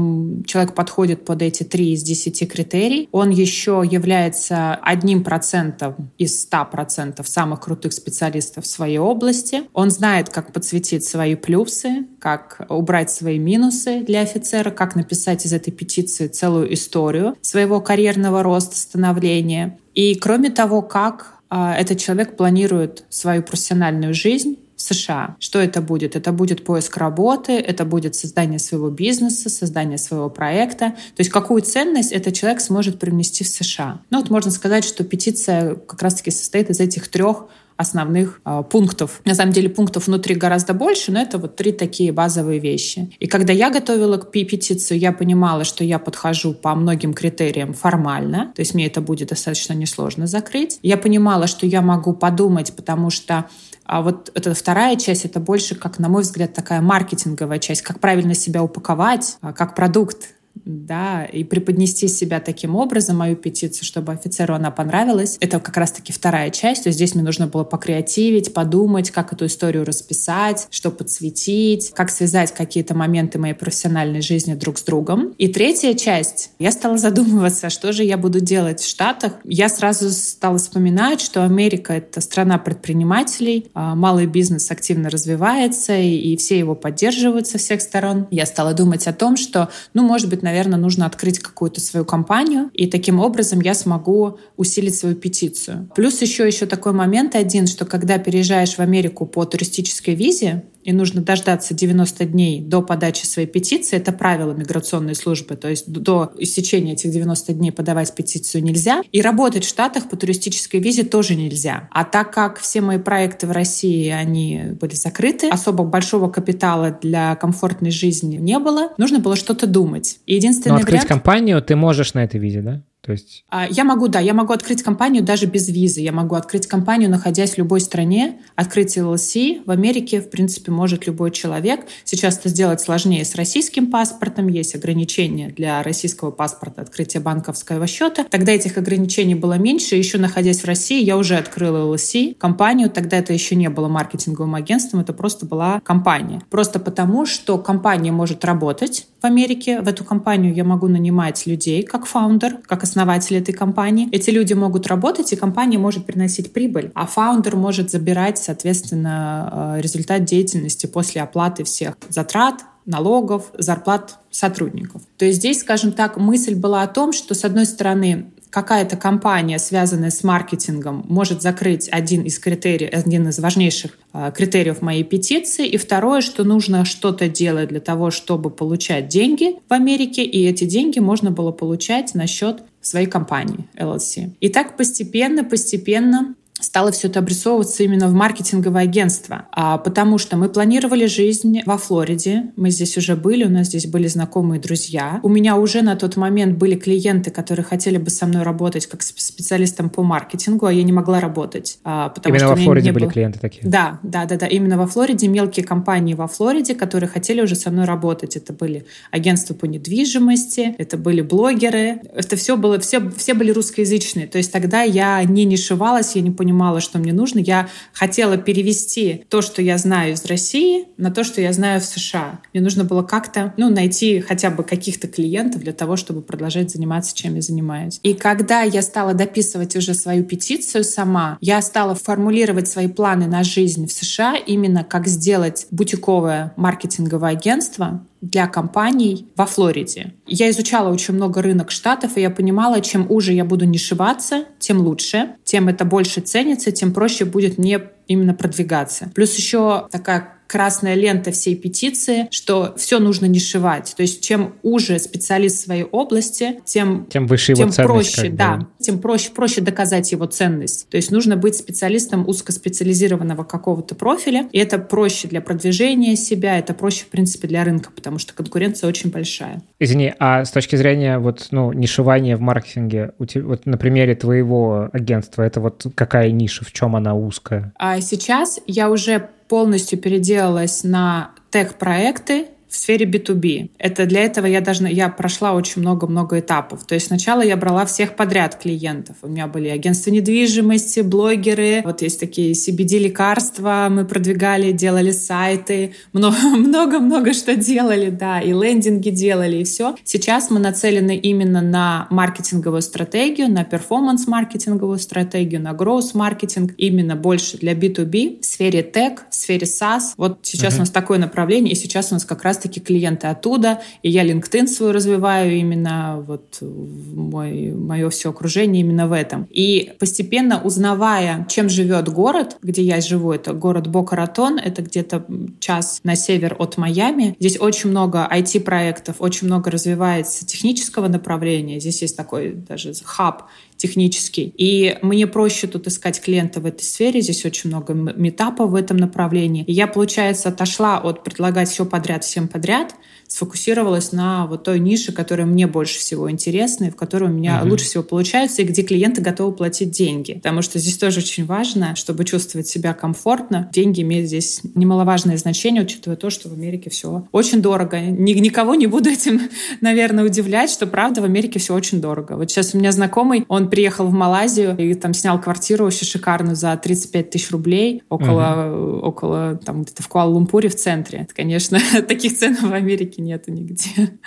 [0.45, 6.65] человек подходит под эти три из десяти критерий, он еще является одним процентом из ста
[6.65, 9.63] процентов самых крутых специалистов в своей области.
[9.73, 15.53] Он знает, как подсветить свои плюсы, как убрать свои минусы для офицера, как написать из
[15.53, 19.77] этой петиции целую историю своего карьерного роста, становления.
[19.93, 25.35] И кроме того, как а, этот человек планирует свою профессиональную жизнь США.
[25.39, 26.15] Что это будет?
[26.15, 30.89] Это будет поиск работы, это будет создание своего бизнеса, создание своего проекта.
[31.15, 34.01] То есть какую ценность этот человек сможет привнести в США.
[34.09, 37.45] Ну вот можно сказать, что петиция как раз-таки состоит из этих трех
[37.79, 39.21] основных э, пунктов.
[39.23, 43.09] На самом деле пунктов внутри гораздо больше, но это вот три такие базовые вещи.
[43.19, 48.51] И когда я готовила к петицию, я понимала, что я подхожу по многим критериям формально,
[48.53, 50.77] то есть мне это будет достаточно несложно закрыть.
[50.83, 53.45] Я понимала, что я могу подумать, потому что
[53.91, 57.99] а вот эта вторая часть, это больше, как, на мой взгляд, такая маркетинговая часть, как
[57.99, 64.13] правильно себя упаковать, а, как продукт да, и преподнести себя таким образом, мою петицию, чтобы
[64.13, 65.37] офицеру она понравилась.
[65.39, 66.83] Это как раз-таки вторая часть.
[66.83, 72.09] То есть здесь мне нужно было покреативить, подумать, как эту историю расписать, что подсветить, как
[72.09, 75.33] связать какие-то моменты моей профессиональной жизни друг с другом.
[75.37, 76.51] И третья часть.
[76.59, 79.33] Я стала задумываться, что же я буду делать в Штатах.
[79.43, 86.35] Я сразу стала вспоминать, что Америка— это страна предпринимателей, а малый бизнес активно развивается, и
[86.37, 88.27] все его поддерживают со всех сторон.
[88.31, 92.69] Я стала думать о том, что, ну, может быть, наверное, нужно открыть какую-то свою компанию,
[92.73, 95.89] и таким образом я смогу усилить свою петицию.
[95.95, 100.93] Плюс еще еще такой момент один, что когда переезжаешь в Америку по туристической визе, и
[100.93, 103.97] нужно дождаться 90 дней до подачи своей петиции.
[103.97, 105.55] Это правило миграционной службы.
[105.55, 109.01] То есть до истечения этих 90 дней подавать петицию нельзя.
[109.11, 111.87] И работать в Штатах по туристической визе тоже нельзя.
[111.91, 117.35] А так как все мои проекты в России, они были закрыты, особо большого капитала для
[117.35, 120.19] комфортной жизни не было, нужно было что-то думать.
[120.25, 121.09] И единственный Но открыть вариант...
[121.09, 122.83] компанию ты можешь на этой визе, да?
[123.09, 123.43] То есть...
[123.49, 125.99] А, я могу, да, я могу открыть компанию даже без визы.
[125.99, 128.37] Я могу открыть компанию, находясь в любой стране.
[128.55, 131.87] Открыть LLC в Америке, в принципе, может любой человек.
[132.03, 134.47] Сейчас это сделать сложнее с российским паспортом.
[134.47, 138.25] Есть ограничения для российского паспорта открытия банковского счета.
[138.29, 139.95] Тогда этих ограничений было меньше.
[139.95, 142.91] Еще находясь в России, я уже открыла LLC компанию.
[142.91, 146.43] Тогда это еще не было маркетинговым агентством, это просто была компания.
[146.51, 149.81] Просто потому, что компания может работать в Америке.
[149.81, 152.98] В эту компанию я могу нанимать людей как фаундер, как основатель
[153.39, 154.09] этой компании.
[154.11, 159.81] Эти люди могут работать, и компания может приносить прибыль, а фаундер может забирать, соответственно, э,
[159.81, 165.03] результат деятельности после оплаты всех затрат, налогов, зарплат сотрудников.
[165.17, 169.59] То есть здесь, скажем так, мысль была о том, что, с одной стороны, какая-то компания,
[169.59, 175.67] связанная с маркетингом, может закрыть один из критериев, один из важнейших э, критериев моей петиции.
[175.67, 180.63] И второе, что нужно что-то делать для того, чтобы получать деньги в Америке, и эти
[180.63, 184.31] деньги можно было получать на счет своей компании LLC.
[184.39, 190.37] И так постепенно, постепенно стало все это обрисовываться именно в маркетинговое агентство, а, потому что
[190.37, 195.19] мы планировали жизнь во Флориде, мы здесь уже были, у нас здесь были знакомые друзья.
[195.23, 199.01] У меня уже на тот момент были клиенты, которые хотели бы со мной работать как
[199.01, 201.79] специалистом по маркетингу, а я не могла работать.
[201.83, 203.13] А, потому именно что во Флориде были было...
[203.13, 203.67] клиенты такие?
[203.67, 207.71] Да, да, да, да, именно во Флориде, мелкие компании во Флориде, которые хотели уже со
[207.71, 208.35] мной работать.
[208.35, 214.27] Это были агентства по недвижимости, это были блогеры, это все было, все, все были русскоязычные.
[214.27, 217.39] То есть тогда я не нишевалась, я не понимала, понимала, что мне нужно.
[217.39, 221.85] Я хотела перевести то, что я знаю из России, на то, что я знаю в
[221.85, 222.39] США.
[222.53, 227.15] Мне нужно было как-то ну, найти хотя бы каких-то клиентов для того, чтобы продолжать заниматься,
[227.15, 227.99] чем я занимаюсь.
[228.01, 233.43] И когда я стала дописывать уже свою петицию сама, я стала формулировать свои планы на
[233.43, 240.13] жизнь в США именно как сделать бутиковое маркетинговое агентство, для компаний во Флориде.
[240.27, 244.79] Я изучала очень много рынок штатов, и я понимала, чем уже я буду нишеваться, тем
[244.79, 249.11] лучше, тем это больше ценится, тем проще будет мне именно продвигаться.
[249.13, 253.93] Плюс еще такая красная лента всей петиции, что все нужно не шивать.
[253.95, 258.15] То есть чем уже специалист в своей области, тем, тем выше тем его ценность.
[258.15, 260.89] Проще, да, тем проще, проще доказать его ценность.
[260.89, 266.73] То есть нужно быть специалистом узкоспециализированного какого-то профиля, и это проще для продвижения себя, это
[266.73, 269.61] проще, в принципе, для рынка, потому что конкуренция очень большая.
[269.79, 275.43] Извини, а с точки зрения вот, ну, нишевания в маркетинге, вот на примере твоего агентства,
[275.43, 277.71] это вот какая ниша, в чем она узкая?
[277.77, 283.71] А сейчас я уже полностью переделалась на тех-проекты, в сфере B2B.
[283.79, 286.85] Это для этого я должна, я прошла очень много-много этапов.
[286.85, 289.17] То есть сначала я брала всех подряд клиентов.
[289.23, 297.33] У меня были агентства недвижимости, блогеры, вот есть такие CBD-лекарства, мы продвигали, делали сайты, много-много
[297.33, 299.95] что делали, да, и лендинги делали, и все.
[300.03, 307.73] Сейчас мы нацелены именно на маркетинговую стратегию, на перформанс-маркетинговую стратегию, на гроус-маркетинг, именно больше для
[307.73, 310.13] B2B в сфере тег, в сфере SaaS.
[310.17, 310.77] Вот сейчас uh-huh.
[310.77, 314.25] у нас такое направление, и сейчас у нас как раз раз-таки клиенты оттуда, и я
[314.25, 319.47] LinkedIn свой развиваю именно вот мой, мое все окружение именно в этом.
[319.49, 325.25] И постепенно узнавая, чем живет город, где я живу, это город Бока-Ратон, это где-то
[325.59, 327.35] час на север от Майами.
[327.39, 331.79] Здесь очень много IT-проектов, очень много развивается технического направления.
[331.79, 333.43] Здесь есть такой даже хаб
[333.79, 334.53] технический.
[334.57, 337.21] И мне проще тут искать клиента в этой сфере.
[337.21, 339.63] Здесь очень много метапов в этом направлении.
[339.63, 342.93] И я, получается, отошла от предлагать все подряд всем подряд
[343.29, 347.59] сфокусировалась на вот той нише, которая мне больше всего интересна, и в которой у меня
[347.61, 347.69] угу.
[347.69, 350.33] лучше всего получается, и где клиенты готовы платить деньги.
[350.33, 353.69] Потому что здесь тоже очень важно, чтобы чувствовать себя комфортно.
[353.71, 357.99] Деньги имеют здесь немаловажное значение, учитывая то, что в Америке все очень дорого.
[357.99, 359.41] Ни, никого не буду этим,
[359.81, 362.33] наверное, удивлять, что правда в Америке все очень дорого.
[362.33, 366.55] Вот сейчас у меня знакомый, он приехал в Малайзию и там снял квартиру вообще шикарную
[366.55, 369.07] за 35 тысяч рублей около, угу.
[369.07, 371.19] около там где-то в Куала-Лумпуре в центре.
[371.19, 374.19] Это, конечно, таких цен в Америке нету нигде.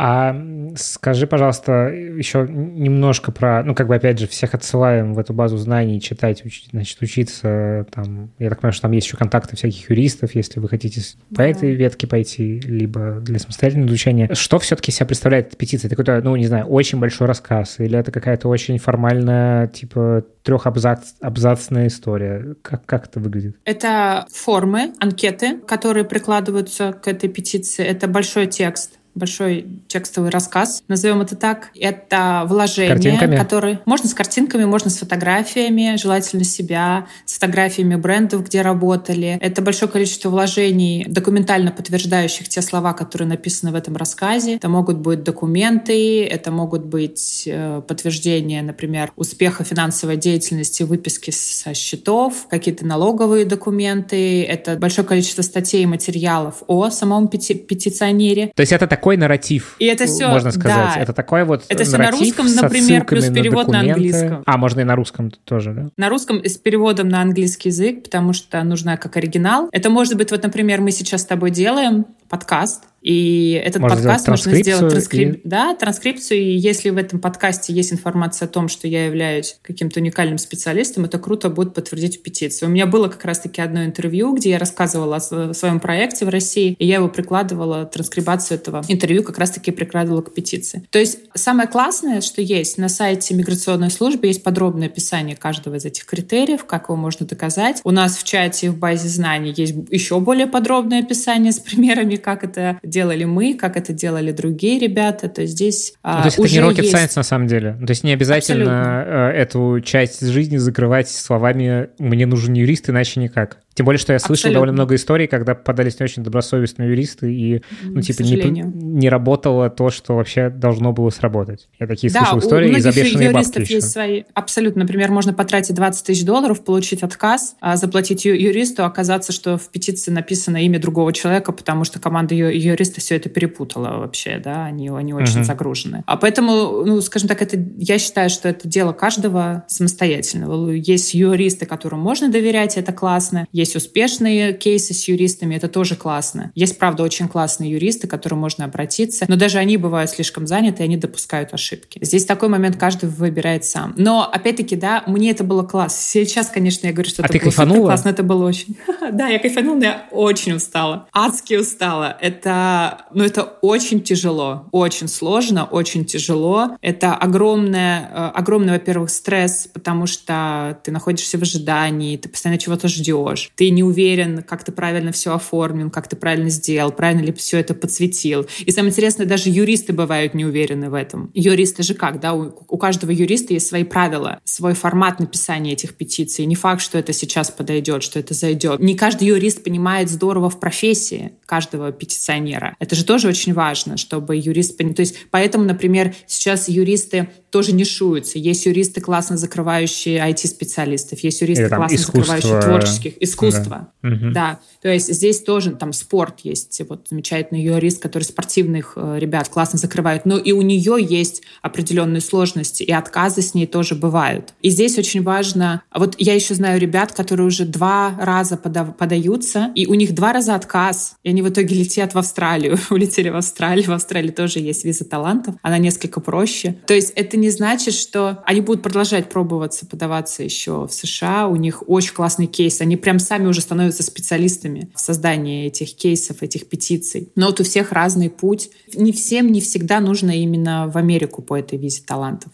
[0.00, 0.32] А
[0.76, 5.56] скажи, пожалуйста, еще немножко про, ну, как бы, опять же, всех отсылаем в эту базу
[5.56, 9.90] знаний, читать, учить, значит, учиться, там, я так понимаю, что там есть еще контакты всяких
[9.90, 11.48] юристов, если вы хотите по да.
[11.48, 14.32] этой ветке пойти, либо для самостоятельного изучения.
[14.34, 15.88] Что все-таки себя представляет петиция?
[15.88, 21.88] Это какой-то, ну, не знаю, очень большой рассказ, или это какая-то очень формальная, типа, трехабзацная
[21.88, 22.54] история?
[22.62, 23.56] Как, как это выглядит?
[23.64, 27.84] Это формы, анкеты, которые прикладываются к этой петиции.
[27.84, 31.70] Это большой текст, большой текстовый рассказ, назовем это так.
[31.78, 38.62] Это вложение, которые можно с картинками, можно с фотографиями, желательно себя, с фотографиями брендов, где
[38.62, 39.38] работали.
[39.40, 44.56] Это большое количество вложений, документально подтверждающих те слова, которые написаны в этом рассказе.
[44.56, 51.74] Это могут быть документы, это могут быть э, подтверждения, например, успеха финансовой деятельности, выписки со
[51.74, 54.44] счетов, какие-то налоговые документы.
[54.44, 58.52] Это большое количество статей и материалов о самом пети петиционере.
[58.54, 60.94] То есть это такой нарратив, и это все, можно сказать.
[60.94, 61.00] Да.
[61.00, 64.42] Это такой вот Это все на русском, например, плюс перевод на, на английском.
[64.46, 65.88] А, можно и на русском тоже, да?
[65.96, 69.68] На русском с переводом на английский язык, потому что нужна как оригинал.
[69.72, 74.28] Это может быть, вот, например, мы сейчас с тобой делаем подкаст, и этот можно подкаст
[74.28, 75.36] можно сделать транскрип...
[75.36, 75.40] и...
[75.44, 76.40] да, транскрипцию.
[76.40, 81.04] И если в этом подкасте есть информация о том, что я являюсь каким-то уникальным специалистом,
[81.04, 82.66] это круто будет подтвердить в петиции.
[82.66, 86.74] У меня было как раз-таки одно интервью, где я рассказывала о своем проекте в России,
[86.78, 90.86] и я его прикладывала, транскрибацию этого интервью как раз-таки прикладывала к петиции.
[90.90, 95.84] То есть самое классное, что есть на сайте миграционной службы, есть подробное описание каждого из
[95.84, 97.80] этих критериев, как его можно доказать.
[97.84, 102.44] У нас в чате в базе знаний есть еще более подробное описание с примерами, как
[102.44, 106.66] это делали мы, как это делали другие ребята, то здесь ну, То есть уже это
[106.66, 106.94] не rocket есть...
[106.94, 107.72] science на самом деле?
[107.74, 109.30] То есть не обязательно Абсолютно.
[109.32, 113.58] Э, эту часть жизни закрывать словами «мне нужен юрист, иначе никак».
[113.78, 114.54] Тем более, что я слышал Абсолютно.
[114.56, 119.70] довольно много историй, когда попадались не очень добросовестные юристы, и, ну, типа, не, не работало
[119.70, 121.68] то, что вообще должно было сработать.
[121.78, 123.74] Я такие да, слышал истории и за бешеные бабки еще.
[123.74, 124.24] есть свои...
[124.34, 124.80] Абсолютно.
[124.80, 129.68] Например, можно потратить 20 тысяч долларов, получить отказ, а заплатить ю- юристу, оказаться, что в
[129.68, 134.64] петиции написано имя другого человека, потому что команда ю- юриста все это перепутала вообще, да,
[134.64, 135.44] они, они очень uh-huh.
[135.44, 136.02] загружены.
[136.06, 140.72] А поэтому, ну, скажем так, это, я считаю, что это дело каждого самостоятельного.
[140.72, 143.46] Есть юристы, которым можно доверять, это классно.
[143.52, 146.50] Есть есть успешные кейсы с юристами, это тоже классно.
[146.54, 150.82] Есть, правда, очень классные юристы, к которым можно обратиться, но даже они бывают слишком заняты,
[150.82, 151.98] и они допускают ошибки.
[152.02, 153.94] Здесь такой момент каждый выбирает сам.
[153.96, 155.98] Но, опять-таки, да, мне это было классно.
[156.00, 157.86] Сейчас, конечно, я говорю, что а это ты было кайфанула?
[157.86, 158.76] классно, это было очень...
[159.12, 161.06] да, я кайфанула, но я очень устала.
[161.12, 162.16] Адски устала.
[162.20, 166.76] Это, ну, это очень тяжело, очень сложно, очень тяжело.
[166.80, 172.88] Это огромное, э, огромный, во-первых, стресс, потому что ты находишься в ожидании, ты постоянно чего-то
[172.88, 177.32] ждешь ты не уверен, как ты правильно все оформил, как ты правильно сделал, правильно ли
[177.32, 178.46] все это подсветил.
[178.60, 181.32] И самое интересное, даже юристы бывают не уверены в этом.
[181.34, 185.96] Юристы же как, да, у, у каждого юриста есть свои правила, свой формат написания этих
[185.96, 186.46] петиций.
[186.46, 188.78] Не факт, что это сейчас подойдет, что это зайдет.
[188.78, 192.76] Не каждый юрист понимает здорово в профессии каждого петиционера.
[192.78, 194.78] Это же тоже очень важно, чтобы юрист...
[194.78, 198.38] То есть поэтому, например, сейчас юристы тоже нишуются.
[198.38, 202.36] Есть юристы, классно закрывающие IT-специалистов, есть юристы, Или, там, классно искусство...
[202.36, 203.22] закрывающие творческих.
[203.22, 203.88] Искусство.
[204.02, 204.08] Да.
[204.08, 204.30] Угу.
[204.32, 204.60] да.
[204.82, 206.80] То есть здесь тоже там спорт есть.
[206.88, 210.26] Вот замечательный юрист, который спортивных э, ребят классно закрывает.
[210.26, 214.54] Но и у нее есть определенные сложности, и отказы с ней тоже бывают.
[214.60, 215.82] И здесь очень важно...
[215.94, 220.32] Вот я еще знаю ребят, которые уже два раза пода- подаются, и у них два
[220.32, 222.78] раза отказ, и они в итоге летят в Австралию.
[222.90, 223.86] Улетели в Австралию.
[223.86, 225.54] В Австралии тоже есть виза талантов.
[225.62, 226.76] Она несколько проще.
[226.86, 231.48] То есть это не значит, что они будут продолжать пробоваться, подаваться еще в США.
[231.48, 232.80] У них очень классный кейс.
[232.80, 237.30] Они прям сами уже становятся специалистами в создании этих кейсов, этих петиций.
[237.34, 238.70] Но вот у всех разный путь.
[238.94, 242.52] Не всем не всегда нужно именно в Америку по этой визе талантов.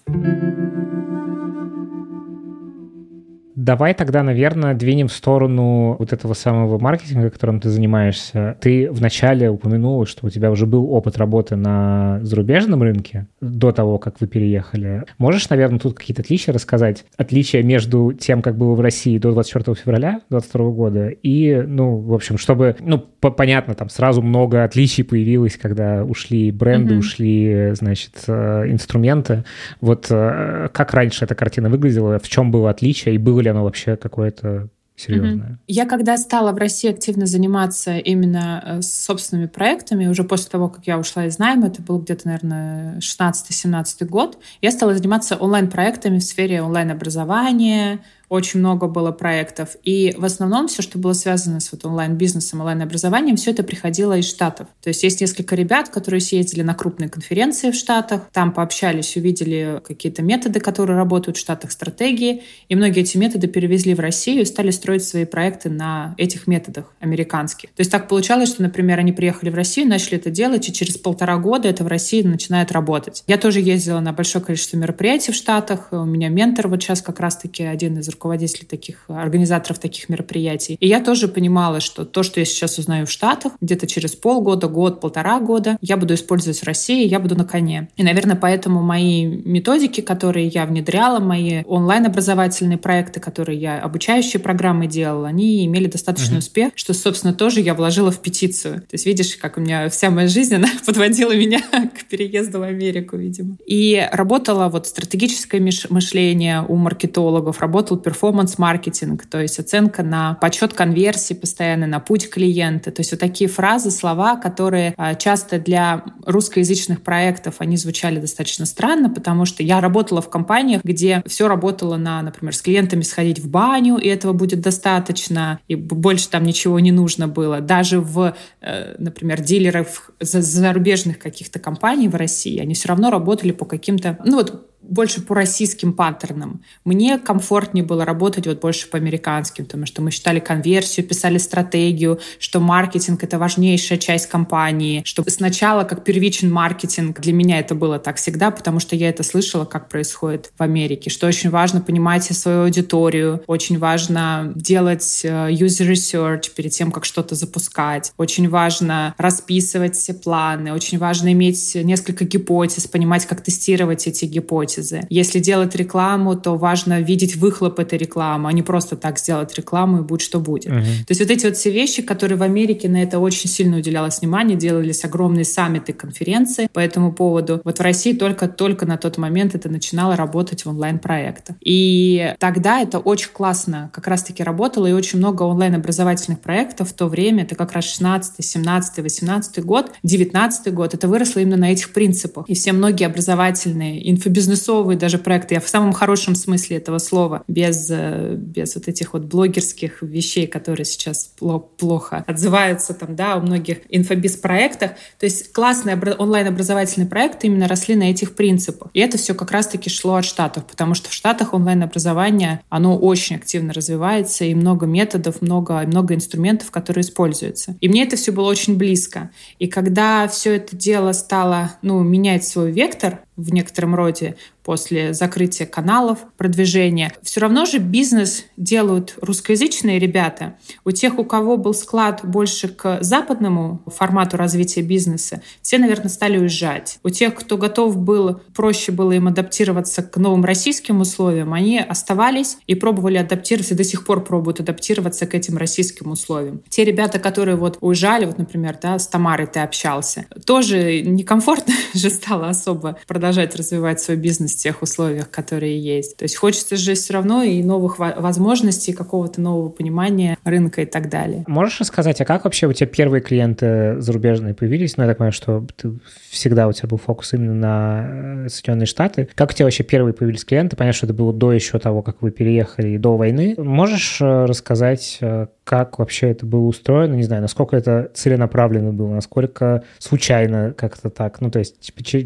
[3.56, 8.56] Давай тогда, наверное, двинем в сторону вот этого самого маркетинга, которым ты занимаешься.
[8.60, 13.98] Ты вначале упомянул, что у тебя уже был опыт работы на зарубежном рынке до того,
[13.98, 15.04] как вы переехали.
[15.18, 17.04] Можешь, наверное, тут какие-то отличия рассказать?
[17.16, 22.12] Отличия между тем, как было в России до 24 февраля 2022 года и, ну, в
[22.12, 26.98] общем, чтобы, ну, понятно, там сразу много отличий появилось, когда ушли бренды, mm-hmm.
[26.98, 29.44] ушли, значит, э, инструменты.
[29.80, 33.64] Вот э, как раньше эта картина выглядела, в чем было отличие и было ли оно
[33.64, 35.58] вообще какое-то серьезное.
[35.66, 40.86] Я когда стала в России активно заниматься именно э, собственными проектами, уже после того, как
[40.86, 46.22] я ушла из найма, это был где-то, наверное, 16-17 год, я стала заниматься онлайн-проектами в
[46.22, 48.00] сфере онлайн-образования,
[48.34, 49.76] очень много было проектов.
[49.84, 54.28] И в основном все, что было связано с вот онлайн-бизнесом, онлайн-образованием, все это приходило из
[54.28, 54.66] Штатов.
[54.82, 59.80] То есть есть несколько ребят, которые съездили на крупные конференции в Штатах, там пообщались, увидели
[59.84, 64.44] какие-то методы, которые работают в Штатах, стратегии, и многие эти методы перевезли в Россию и
[64.44, 67.70] стали строить свои проекты на этих методах американских.
[67.70, 70.98] То есть так получалось, что, например, они приехали в Россию, начали это делать, и через
[70.98, 73.22] полтора года это в России начинает работать.
[73.28, 75.88] Я тоже ездила на большое количество мероприятий в Штатах.
[75.92, 78.23] У меня ментор вот сейчас как раз-таки один из руководителей
[78.68, 80.76] таких, организаторов таких мероприятий.
[80.80, 84.68] И я тоже понимала, что то, что я сейчас узнаю в Штатах, где-то через полгода,
[84.68, 87.88] год, полтора года, я буду использовать в России, я буду на коне.
[87.96, 94.86] И, наверное, поэтому мои методики, которые я внедряла, мои онлайн-образовательные проекты, которые я обучающие программы
[94.86, 96.38] делала, они имели достаточный uh-huh.
[96.38, 98.80] успех, что, собственно, тоже я вложила в петицию.
[98.80, 102.62] То есть, видишь, как у меня вся моя жизнь, она подводила меня к переезду в
[102.62, 103.56] Америку, видимо.
[103.66, 111.34] И работала вот стратегическое мышление у маркетологов, работал перформанс-маркетинг, то есть оценка на подсчет конверсии
[111.34, 112.92] постоянно, на путь клиента.
[112.92, 118.66] То есть вот такие фразы, слова, которые а, часто для русскоязычных проектов, они звучали достаточно
[118.66, 123.40] странно, потому что я работала в компаниях, где все работало на, например, с клиентами сходить
[123.40, 127.60] в баню, и этого будет достаточно, и больше там ничего не нужно было.
[127.60, 133.64] Даже в, э, например, дилеров зарубежных каких-то компаний в России, они все равно работали по
[133.64, 136.62] каким-то, ну вот больше по российским паттернам.
[136.84, 142.20] Мне комфортнее было работать вот больше по американским, потому что мы считали конверсию, писали стратегию,
[142.38, 147.98] что маркетинг— это важнейшая часть компании, что сначала как первичный маркетинг для меня это было
[147.98, 152.24] так всегда, потому что я это слышала, как происходит в Америке, что очень важно понимать
[152.24, 159.14] свою аудиторию, очень важно делать э, user research перед тем, как что-то запускать, очень важно
[159.18, 165.06] расписывать все планы, очень важно иметь несколько гипотез, понимать, как тестировать эти гипотезы, гипотезы.
[165.10, 169.98] Если делать рекламу, то важно видеть выхлоп этой рекламы, а не просто так сделать рекламу
[169.98, 170.72] и будь что будет.
[170.72, 170.82] Uh-huh.
[171.06, 174.20] То есть вот эти вот все вещи, которые в Америке на это очень сильно уделялось
[174.20, 177.60] внимание, делались огромные саммиты, конференции по этому поводу.
[177.64, 181.56] Вот в России только-только на тот момент это начинало работать в онлайн-проектах.
[181.60, 187.06] И тогда это очень классно как раз-таки работало, и очень много онлайн-образовательных проектов в то
[187.06, 191.92] время, это как раз 16, 17, 18 год, 19 год, это выросло именно на этих
[191.92, 192.48] принципах.
[192.48, 197.42] И все многие образовательные инфобизнес бизнесовые даже проекты, я в самом хорошем смысле этого слова,
[197.48, 201.32] без, э, без вот этих вот блогерских вещей, которые сейчас
[201.78, 204.92] плохо отзываются там, да, у многих инфобиз-проектах.
[205.18, 208.88] То есть классные онлайн-образовательные проекты именно росли на этих принципах.
[208.94, 213.36] И это все как раз-таки шло от Штатов, потому что в Штатах онлайн-образование, оно очень
[213.36, 217.76] активно развивается, и много методов, много, много инструментов, которые используются.
[217.80, 219.30] И мне это все было очень близко.
[219.58, 225.66] И когда все это дело стало, ну, менять свой вектор, в некотором роде после закрытия
[225.66, 227.12] каналов продвижения.
[227.22, 230.56] Все равно же бизнес делают русскоязычные ребята.
[230.84, 236.38] У тех, у кого был склад больше к западному формату развития бизнеса, все, наверное, стали
[236.38, 236.98] уезжать.
[237.02, 242.56] У тех, кто готов был, проще было им адаптироваться к новым российским условиям, они оставались
[242.66, 246.62] и пробовали адаптироваться, и до сих пор пробуют адаптироваться к этим российским условиям.
[246.68, 252.10] Те ребята, которые вот уезжали, вот, например, да, с Тамарой ты общался, тоже некомфортно же
[252.10, 256.16] стало особо продолжать развивать свой бизнес в тех условиях, которые есть.
[256.16, 261.08] То есть хочется же все равно и новых возможностей, какого-то нового понимания рынка и так
[261.08, 261.44] далее.
[261.46, 264.96] Можешь рассказать, а как вообще у тебя первые клиенты зарубежные появились?
[264.96, 265.92] Ну, я так понимаю, что ты
[266.30, 269.28] всегда у тебя был фокус именно на э, Соединенные Штаты.
[269.34, 270.76] Как у тебя вообще первые появились клиенты?
[270.76, 273.54] Понятно, что это было до еще того, как вы переехали, до войны.
[273.58, 277.14] Можешь э, рассказать, э, как вообще это было устроено?
[277.14, 281.40] Не знаю, насколько это целенаправленно было, насколько случайно как-то так?
[281.40, 281.76] Ну, то есть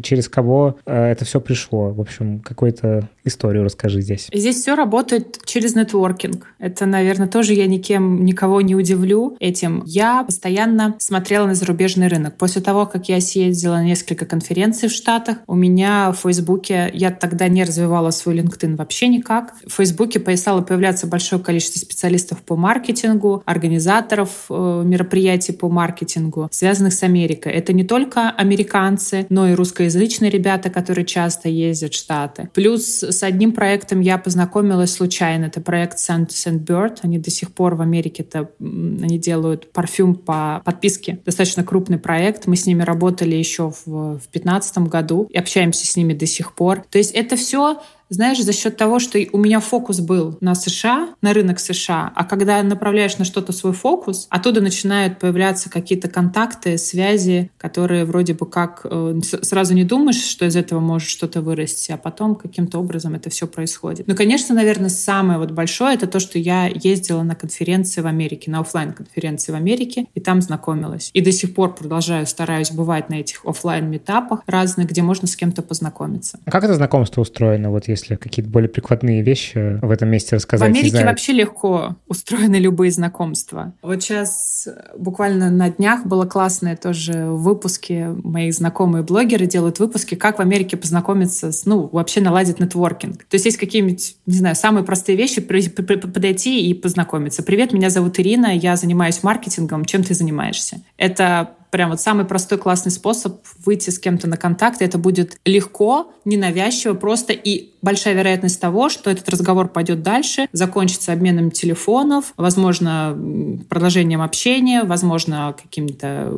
[0.03, 1.89] через кого это все пришло?
[1.91, 4.27] В общем, общем, какую-то историю расскажи здесь.
[4.33, 6.53] Здесь все работает через нетворкинг.
[6.59, 9.83] Это, наверное, тоже я никем, никого не удивлю этим.
[9.85, 12.37] Я постоянно смотрела на зарубежный рынок.
[12.37, 17.11] После того, как я съездила на несколько конференций в Штатах, у меня в Фейсбуке, я
[17.11, 19.55] тогда не развивала свой LinkedIn вообще никак.
[19.65, 26.93] В Фейсбуке стало появляться большое количество специалистов по маркетингу, организаторов э, мероприятий по маркетингу, связанных
[26.93, 27.51] с Америкой.
[27.53, 32.49] Это не только американцы, но и русскоязычные ребята, которые часто ездят Штаты.
[32.55, 35.45] Плюс с одним проектом я познакомилась случайно.
[35.45, 36.97] Это проект Saint, Saint Bird.
[37.03, 41.19] Они до сих пор в Америке это, они делают парфюм по подписке.
[41.23, 42.47] Достаточно крупный проект.
[42.47, 46.83] Мы с ними работали еще в 2015 году и общаемся с ними до сих пор.
[46.89, 51.09] То есть это все знаешь, за счет того, что у меня фокус был на США,
[51.21, 56.77] на рынок США, а когда направляешь на что-то свой фокус, оттуда начинают появляться какие-то контакты,
[56.77, 61.91] связи, которые вроде бы как э, сразу не думаешь, что из этого может что-то вырасти,
[61.91, 64.07] а потом каким-то образом это все происходит.
[64.07, 68.51] Ну, конечно, наверное, самое вот большое это то, что я ездила на конференции в Америке,
[68.51, 71.11] на офлайн конференции в Америке, и там знакомилась.
[71.13, 75.35] И до сих пор продолжаю, стараюсь бывать на этих офлайн метапах разных, где можно с
[75.35, 76.39] кем-то познакомиться.
[76.45, 77.69] А как это знакомство устроено?
[77.69, 80.69] Вот если какие-то более прикладные вещи в этом месте рассказать.
[80.69, 83.73] В Америке вообще легко устроены любые знакомства.
[83.81, 88.09] Вот сейчас буквально на днях было классное тоже выпуски.
[88.23, 93.25] Мои знакомые блогеры делают выпуски, как в Америке познакомиться с, ну, вообще наладить нетворкинг.
[93.25, 97.43] То есть есть какие-нибудь, не знаю, самые простые вещи, подойти и познакомиться.
[97.43, 100.81] Привет, меня зовут Ирина, я занимаюсь маркетингом, чем ты занимаешься?
[100.97, 104.81] Это прям вот самый простой классный способ выйти с кем-то на контакт.
[104.81, 111.13] Это будет легко, ненавязчиво, просто и большая вероятность того, что этот разговор пойдет дальше, закончится
[111.13, 113.17] обменом телефонов, возможно,
[113.69, 116.33] продолжением общения, возможно, какими-то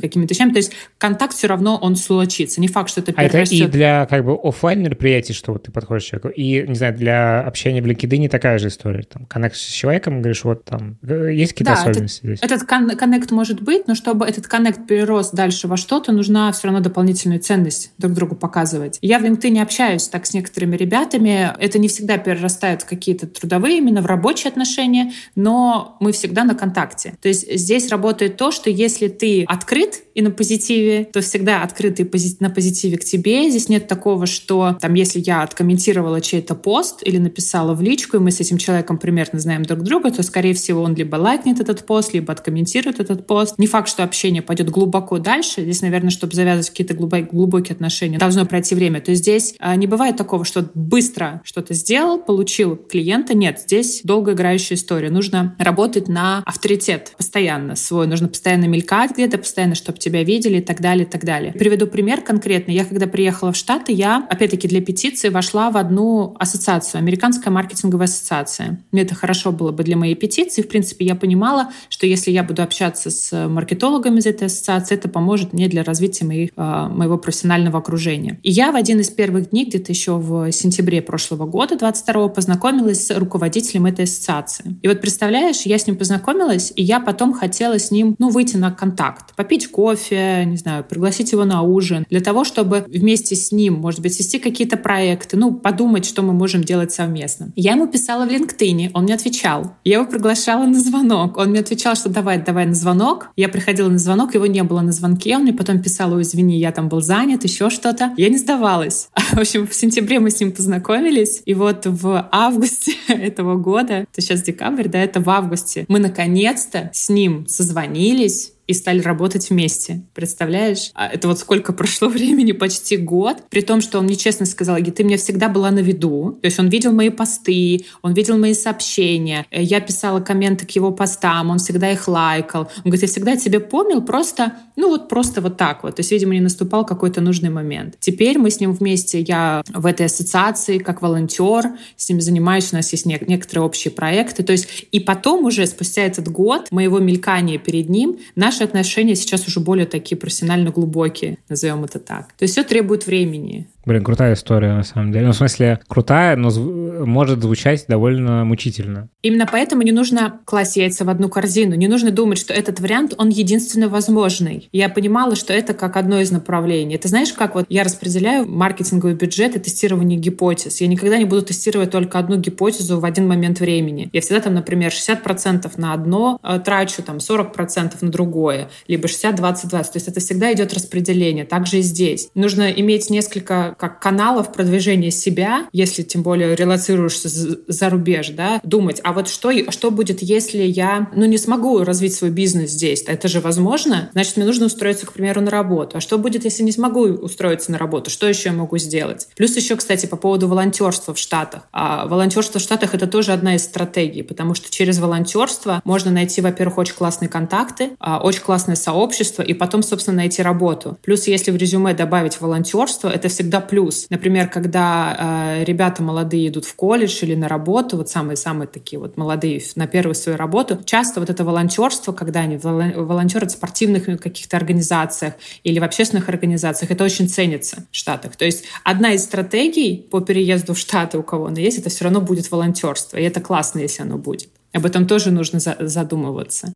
[0.00, 0.50] какими вещами.
[0.50, 2.60] То есть контакт все равно он случится.
[2.60, 3.60] Не факт, что это перерастет.
[3.60, 6.66] А это и для как бы офлайн мероприятий, что вот ты подходишь к человеку, и,
[6.66, 9.02] не знаю, для общения в LinkedIn такая же история.
[9.02, 12.50] Там, коннект с человеком, говоришь, вот там, э, есть какие-то да, особенности этот, здесь?
[12.50, 16.80] Этот коннект может быть, но чтобы этот коннект перерос дальше во что-то, нужна все равно
[16.80, 18.98] дополнительную ценность друг другу показывать.
[19.00, 21.52] Я в LinkedIn общаюсь так с некоторыми ребятами.
[21.58, 26.54] Это не всегда перерастает в какие-то трудовые, именно в рабочие отношения, но мы всегда на
[26.54, 27.14] контакте.
[27.22, 32.10] То есть здесь работает то, что если ты открыт и на позитиве, то всегда открытый
[32.40, 33.48] на позитиве к тебе.
[33.48, 38.20] Здесь нет такого, что там, если я откомментировала чей-то пост или написала в личку, и
[38.20, 41.86] мы с этим человеком примерно знаем друг друга, то, скорее всего, он либо лайкнет этот
[41.86, 43.58] пост, либо откомментирует этот пост.
[43.58, 45.62] Не факт, что общение пойдет глубоко дальше.
[45.62, 49.00] Здесь, наверное, чтобы завязывать какие-то глубокие отношения, должно пройти время.
[49.00, 53.34] То есть здесь а, не бывает такого, что быстро что-то сделал, получил клиента.
[53.34, 55.10] Нет, здесь долгоиграющая история.
[55.10, 58.06] Нужно работать на авторитет постоянно свой.
[58.06, 61.52] Нужно постоянно мелькать где-то, постоянно, чтобы тебя видели и так далее, и так далее.
[61.52, 62.74] Приведу пример конкретный.
[62.74, 68.06] Я когда приехала в Штаты, я, опять-таки, для петиции вошла в одну ассоциацию, Американская маркетинговая
[68.06, 68.80] ассоциация.
[68.92, 70.62] Мне это хорошо было бы для моей петиции.
[70.62, 75.08] В принципе, я понимала, что если я буду общаться с маркетологами из этой ассоциации, это
[75.08, 78.38] поможет мне для развития моих, а, моего профессионального окружения.
[78.42, 83.06] И я в один из первых дней, где-то еще в сентябре прошлого года, 22 познакомилась
[83.06, 84.78] с руководителем этой ассоциации.
[84.82, 88.56] И вот представляешь, я с ним познакомилась, и я потом хотела с ним, ну, выйти
[88.56, 93.52] на контакт, попить кофе, не знаю, пригласить его на ужин, для того, чтобы вместе с
[93.52, 97.52] ним, может быть, вести какие-то проекты, ну, подумать, что мы можем делать совместно.
[97.56, 99.74] Я ему писала в LinkedIn, он мне отвечал.
[99.84, 101.36] Я его приглашала на звонок.
[101.36, 103.30] Он мне отвечал, что давай, давай на звонок.
[103.36, 105.36] Я приходила на звонок, его не было на звонке.
[105.36, 108.12] Он мне потом писал, ой, извини, я там был занят, еще что-то.
[108.16, 109.08] Я не сдавалась.
[109.32, 111.42] В общем, в сентябре мы с ним познакомились.
[111.44, 116.90] И вот в августе этого года, это сейчас декабрь, да, это в августе, мы наконец-то
[116.92, 120.02] с ним созвонились, и стали работать вместе.
[120.14, 120.92] Представляешь?
[120.94, 123.38] А это вот сколько прошло времени, почти год.
[123.50, 126.38] При том, что он мне честно сказал, ты мне всегда была на виду.
[126.40, 129.44] То есть он видел мои посты, он видел мои сообщения.
[129.50, 132.70] Э, я писала комменты к его постам, он всегда их лайкал.
[132.76, 135.96] Он говорит, я всегда тебя помнил, просто, ну вот просто вот так вот.
[135.96, 137.96] То есть, видимо, не наступал какой-то нужный момент.
[137.98, 142.76] Теперь мы с ним вместе, я в этой ассоциации как волонтер, с ним занимаюсь, у
[142.76, 144.44] нас есть некоторые общие проекты.
[144.44, 149.16] То есть и потом уже, спустя этот год моего мелькания перед ним, наш наши отношения
[149.16, 152.32] сейчас уже более такие профессионально глубокие, назовем это так.
[152.34, 153.68] То есть все требует времени.
[153.86, 155.26] Блин, крутая история, на самом деле.
[155.26, 159.08] Ну, в смысле, крутая, но зв- может звучать довольно мучительно.
[159.22, 161.74] Именно поэтому не нужно класть яйца в одну корзину.
[161.74, 164.68] Не нужно думать, что этот вариант, он единственно возможный.
[164.72, 166.94] Я понимала, что это как одно из направлений.
[166.94, 170.80] Это знаешь, как вот я распределяю маркетинговый бюджет и тестирование гипотез.
[170.80, 174.10] Я никогда не буду тестировать только одну гипотезу в один момент времени.
[174.12, 179.68] Я всегда там, например, 60% на одно э, трачу, там 40% на другое, либо 60-20-20.
[179.70, 181.44] То есть это всегда идет распределение.
[181.44, 182.28] Также и здесь.
[182.34, 189.00] Нужно иметь несколько как, каналов продвижения себя, если тем более релацируешься за рубеж, да, думать,
[189.04, 193.04] а вот что, что будет, если я, ну, не смогу развить свой бизнес здесь?
[193.06, 194.10] Это же возможно?
[194.12, 195.98] Значит, мне нужно устроиться, к примеру, на работу.
[195.98, 198.10] А что будет, если не смогу устроиться на работу?
[198.10, 199.28] Что еще я могу сделать?
[199.36, 201.62] Плюс еще, кстати, по поводу волонтерства в Штатах.
[201.72, 206.40] А волонтерство в Штатах— это тоже одна из стратегий, потому что через волонтерство можно найти,
[206.40, 210.98] во-первых, очень классные контакты, а, очень классное сообщество, и потом, собственно, найти работу.
[211.02, 214.06] Плюс, если в резюме добавить волонтерство, это всегда плюс.
[214.10, 219.16] Например, когда э, ребята молодые идут в колледж или на работу, вот самые-самые такие вот
[219.16, 224.56] молодые на первую свою работу, часто вот это волонтерство, когда они волонтерят в спортивных каких-то
[224.56, 225.34] организациях
[225.64, 228.36] или в общественных организациях, это очень ценится в Штатах.
[228.36, 232.04] То есть одна из стратегий по переезду в Штаты, у кого она есть, это все
[232.04, 233.16] равно будет волонтерство.
[233.16, 234.50] И это классно, если оно будет.
[234.72, 236.72] Об этом тоже нужно задумываться.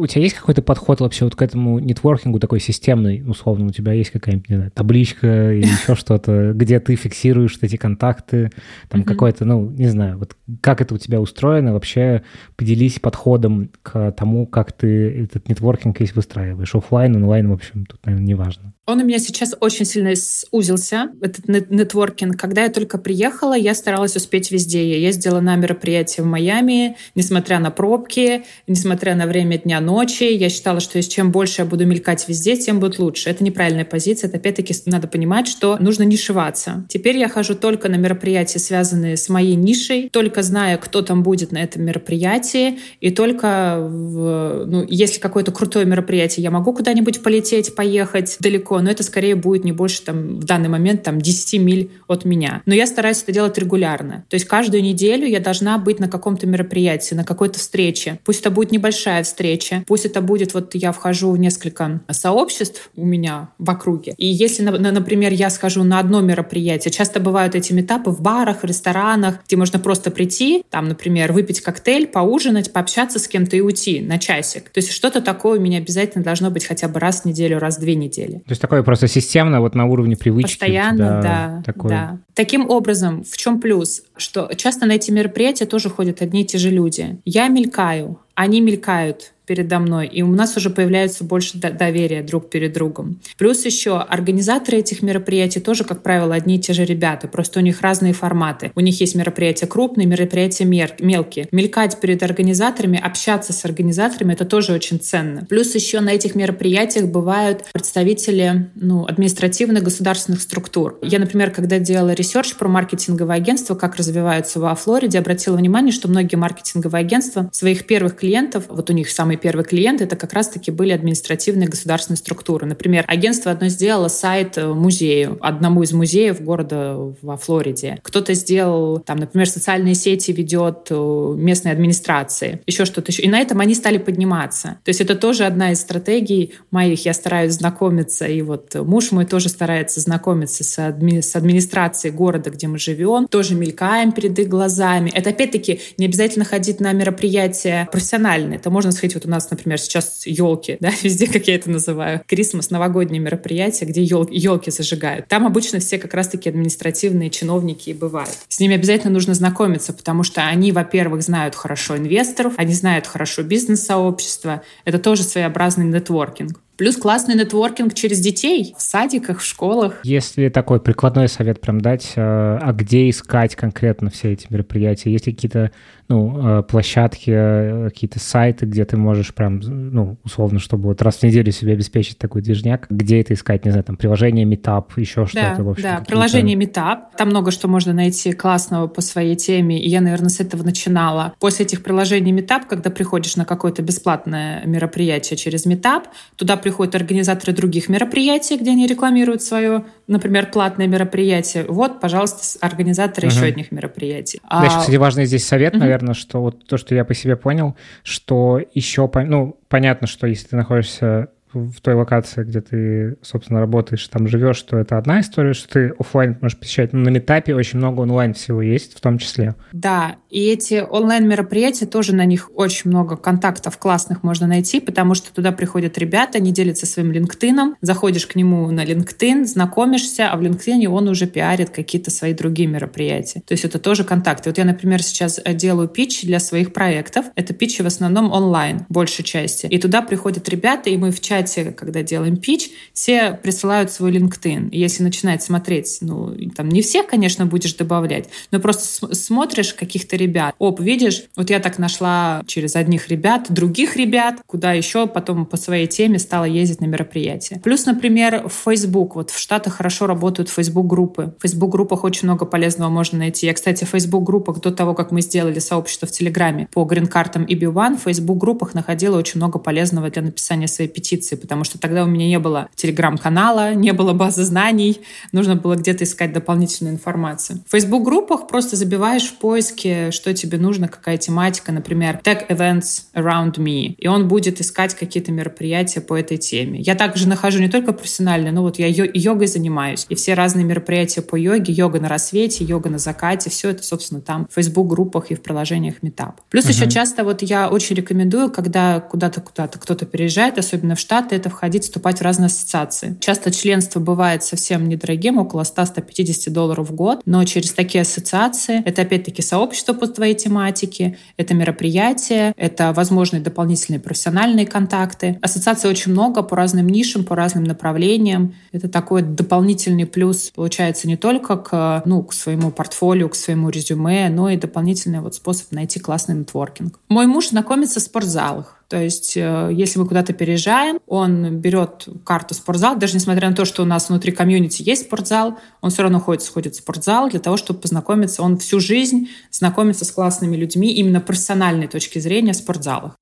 [0.00, 3.66] У тебя есть какой-то подход вообще вот к этому нетворкингу такой системный, условно?
[3.66, 8.50] У тебя есть какая-нибудь не знаю, табличка или еще что-то, где ты фиксируешь эти контакты,
[8.88, 11.74] там какой-то, ну, не знаю, вот как это у тебя устроено?
[11.74, 12.22] Вообще
[12.56, 16.74] поделись подходом к тому, как ты этот нетворкинг весь выстраиваешь.
[16.74, 18.72] Оффлайн, онлайн, в общем, тут, наверное, не важно.
[18.90, 22.36] Он у меня сейчас очень сильно сузился, этот нетворкинг.
[22.38, 24.88] Когда я только приехала, я старалась успеть везде.
[24.90, 30.24] Я ездила на мероприятия в Майами, несмотря на пробки, несмотря на время дня ночи.
[30.24, 33.30] Я считала, что чем больше я буду мелькать везде, тем будет лучше.
[33.30, 34.28] Это неправильная позиция.
[34.28, 36.84] Это опять-таки надо понимать, что нужно нишеваться.
[36.88, 41.52] Теперь я хожу только на мероприятия, связанные с моей нишей, только зная, кто там будет
[41.52, 47.74] на этом мероприятии, и только в, ну, если какое-то крутое мероприятие, я могу куда-нибудь полететь,
[47.76, 51.90] поехать далеко, но это скорее будет не больше там в данный момент там 10 миль
[52.06, 52.62] от меня.
[52.66, 54.24] Но я стараюсь это делать регулярно.
[54.28, 58.18] То есть каждую неделю я должна быть на каком-то мероприятии, на какой-то встрече.
[58.24, 63.04] Пусть это будет небольшая встреча, пусть это будет, вот я вхожу в несколько сообществ у
[63.04, 64.14] меня в округе.
[64.16, 69.40] И если, например, я схожу на одно мероприятие, часто бывают эти этапы в барах, ресторанах,
[69.46, 74.18] где можно просто прийти, там, например, выпить коктейль, поужинать, пообщаться с кем-то и уйти на
[74.18, 74.70] часик.
[74.70, 77.78] То есть что-то такое у меня обязательно должно быть хотя бы раз в неделю, раз
[77.78, 78.38] в две недели.
[78.38, 80.52] То есть такое просто системно, вот на уровне привычки.
[80.52, 81.62] Постоянно, да.
[81.66, 81.90] Такое.
[81.90, 82.18] да.
[82.34, 84.04] Таким образом, в чем плюс?
[84.16, 87.18] Что часто на эти мероприятия тоже ходят одни и те же люди.
[87.24, 92.72] Я мелькаю, они мелькают передо мной, и у нас уже появляется больше доверия друг перед
[92.72, 93.18] другом.
[93.36, 97.62] Плюс еще организаторы этих мероприятий тоже, как правило, одни и те же ребята, просто у
[97.64, 98.70] них разные форматы.
[98.76, 101.48] У них есть мероприятия крупные, мероприятия мелкие.
[101.50, 105.44] Мелькать перед организаторами, общаться с организаторами— это тоже очень ценно.
[105.48, 110.96] Плюс еще на этих мероприятиях бывают представители ну, административных государственных структур.
[111.02, 116.06] Я, например, когда делала research про маркетинговое агентство, как развиваются во Флориде, обратила внимание, что
[116.06, 120.70] многие маркетинговые агентства своих первых клиентов, вот у них самый первый клиент, это как раз-таки
[120.70, 122.66] были административные государственные структуры.
[122.66, 127.98] Например, агентство одно сделало сайт э, музею, одному из музеев города во Флориде.
[128.02, 133.22] Кто-то сделал, там, например, социальные сети ведет э, местной администрации, еще что-то еще.
[133.22, 134.78] И на этом они стали подниматься.
[134.84, 137.04] То есть это тоже одна из стратегий моих.
[137.04, 142.50] Я стараюсь знакомиться, и вот муж мой тоже старается знакомиться с, адми с администрацией города,
[142.50, 143.26] где мы живем.
[143.28, 145.10] Тоже мелькаем перед их глазами.
[145.14, 148.58] Это опять-таки не обязательно ходить на мероприятия профессиональные.
[148.58, 152.22] Это можно сходить вот у нас, например, сейчас елки, да, везде, как я это называю,
[152.26, 155.26] Крисмас, новогодние мероприятия, где елки, зажигают.
[155.28, 158.30] Там обычно все как раз-таки административные чиновники и бывают.
[158.48, 163.42] С ними обязательно нужно знакомиться, потому что они, во-первых, знают хорошо инвесторов, они знают хорошо
[163.42, 164.62] бизнес-сообщество.
[164.84, 166.58] Это тоже своеобразный нетворкинг.
[166.80, 170.00] Плюс классный нетворкинг через детей в садиках, в школах.
[170.02, 175.12] Если такой прикладной совет прям дать, э, а где искать конкретно все эти мероприятия?
[175.12, 175.72] Есть ли какие-то
[176.10, 181.18] ну, э, площадки, э, какие-то сайты, где ты можешь прям, ну, условно, чтобы вот раз
[181.18, 185.24] в неделю себе обеспечить такой движняк, где это искать, не знаю, там, приложение Meetup, еще
[185.24, 185.82] что-то, да, в общем.
[185.84, 190.30] Да, приложение Meetup, там много что можно найти классного по своей теме, и я, наверное,
[190.30, 191.34] с этого начинала.
[191.38, 197.52] После этих приложений Meetup, когда приходишь на какое-то бесплатное мероприятие через Meetup, туда приходят организаторы
[197.52, 201.66] других мероприятий, где они рекламируют свое, например, платное мероприятие.
[201.68, 203.30] Вот, пожалуйста, организаторы uh-huh.
[203.30, 204.40] еще одних мероприятий.
[204.42, 204.78] Да, а...
[204.80, 205.78] кстати, важный здесь совет, uh-huh.
[205.78, 210.26] наверное, наверное, что вот то, что я по себе понял, что еще, ну, понятно, что
[210.26, 215.20] если ты находишься в той локации, где ты, собственно, работаешь, там живешь, то это одна
[215.20, 216.92] история, что ты офлайн можешь посещать.
[216.92, 219.54] Но на метапе очень много онлайн всего есть, в том числе.
[219.72, 225.32] Да, и эти онлайн-мероприятия, тоже на них очень много контактов классных можно найти, потому что
[225.32, 230.42] туда приходят ребята, они делятся своим LinkedIn, заходишь к нему на LinkedIn, знакомишься, а в
[230.42, 233.42] LinkedIn он уже пиарит какие-то свои другие мероприятия.
[233.46, 234.50] То есть это тоже контакты.
[234.50, 237.26] Вот я, например, сейчас э, делаю питч для своих проектов.
[237.34, 239.66] Это питчи в основном онлайн, большей части.
[239.66, 244.12] И туда приходят ребята, и мы в чате чате, когда делаем пич, все присылают свой
[244.12, 244.70] LinkedIn.
[244.70, 250.16] И если начинать смотреть, ну, там не всех, конечно, будешь добавлять, но просто смотришь каких-то
[250.16, 250.54] ребят.
[250.58, 255.56] Оп, видишь, вот я так нашла через одних ребят, других ребят, куда еще потом по
[255.56, 257.60] своей теме стала ездить на мероприятия.
[257.62, 259.16] Плюс, например, в Facebook.
[259.16, 261.34] Вот в Штатах хорошо работают Facebook-группы.
[261.38, 263.46] В Facebook-группах очень много полезного можно найти.
[263.46, 267.54] Я, кстати, в Facebook-группах до того, как мы сделали сообщество в Телеграме по грин-картам и
[267.54, 272.06] B1, в Facebook-группах находила очень много полезного для написания своей петиции, потому что тогда у
[272.06, 275.00] меня не было Телеграм-канала, не было базы знаний,
[275.32, 277.60] нужно было где-то искать дополнительную информацию.
[277.66, 283.54] В Facebook-группах просто забиваешь в поиске, что тебе нужно, какая тематика, например, Tech Events Around
[283.56, 286.80] Me, и он будет искать какие-то мероприятия по этой теме.
[286.80, 291.22] Я также нахожу не только профессионально, но вот я йогой занимаюсь, и все разные мероприятия
[291.22, 295.34] по йоге, йога на рассвете, йога на закате, все это, собственно, там в Facebook-группах и
[295.34, 296.34] в приложениях Meetup.
[296.50, 296.70] Плюс uh-huh.
[296.70, 301.50] еще часто вот я очень рекомендую, когда куда-то куда-то кто-то переезжает, особенно в Штаты, это
[301.50, 303.14] входить, вступать в разные ассоциации.
[303.20, 309.02] Часто членство бывает совсем недорогим, около 100-150 долларов в год, но через такие ассоциации, это
[309.02, 315.38] опять-таки сообщество по твоей тематике, это мероприятия, это возможные дополнительные профессиональные контакты.
[315.42, 318.54] Ассоциаций очень много по разным нишам, по разным направлениям.
[318.72, 324.30] Это такой дополнительный плюс, получается, не только к, ну, к своему портфолио, к своему резюме,
[324.30, 326.98] но и дополнительный вот способ найти классный нетворкинг.
[327.10, 328.79] Мой муж знакомится в спортзалах.
[328.90, 333.64] То есть, э, если мы куда-то переезжаем, он берет карту спортзал, даже несмотря на то,
[333.64, 337.38] что у нас внутри комьюнити есть спортзал, он все равно ходит, сходит в спортзал для
[337.38, 338.42] того, чтобы познакомиться.
[338.42, 343.14] Он всю жизнь знакомится с классными людьми именно профессиональной точки зрения в спортзалах.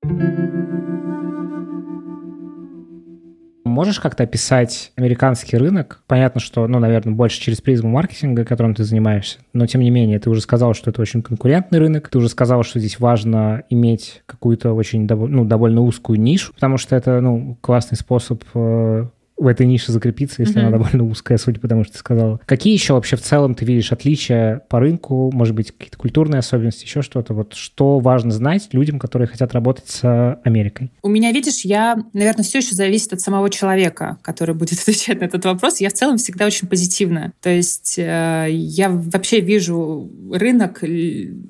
[3.79, 6.03] Можешь как-то описать американский рынок?
[6.09, 10.19] Понятно, что, ну, наверное, больше через призму маркетинга, которым ты занимаешься, но тем не менее,
[10.19, 14.25] ты уже сказал, что это очень конкурентный рынок, ты уже сказал, что здесь важно иметь
[14.27, 19.07] какую-то очень, ну, довольно узкую нишу, потому что это, ну, классный способ э,
[19.39, 20.67] в этой нише закрепиться, если mm-hmm.
[20.67, 22.41] она довольно узкая, судя по тому, что ты сказала.
[22.47, 26.85] Какие еще вообще в целом ты видишь отличия по рынку, может быть, какие-то культурные особенности,
[26.85, 27.35] еще что-то?
[27.35, 30.91] Вот что важно знать людям, которые хотят работать с Америкой?
[31.03, 35.25] У меня, видишь, я, наверное, все еще зависит от самого человека, который будет отвечать на
[35.25, 35.81] этот вопрос.
[35.81, 37.33] Я в целом всегда очень позитивна.
[37.41, 40.83] То есть э, я вообще вижу рынок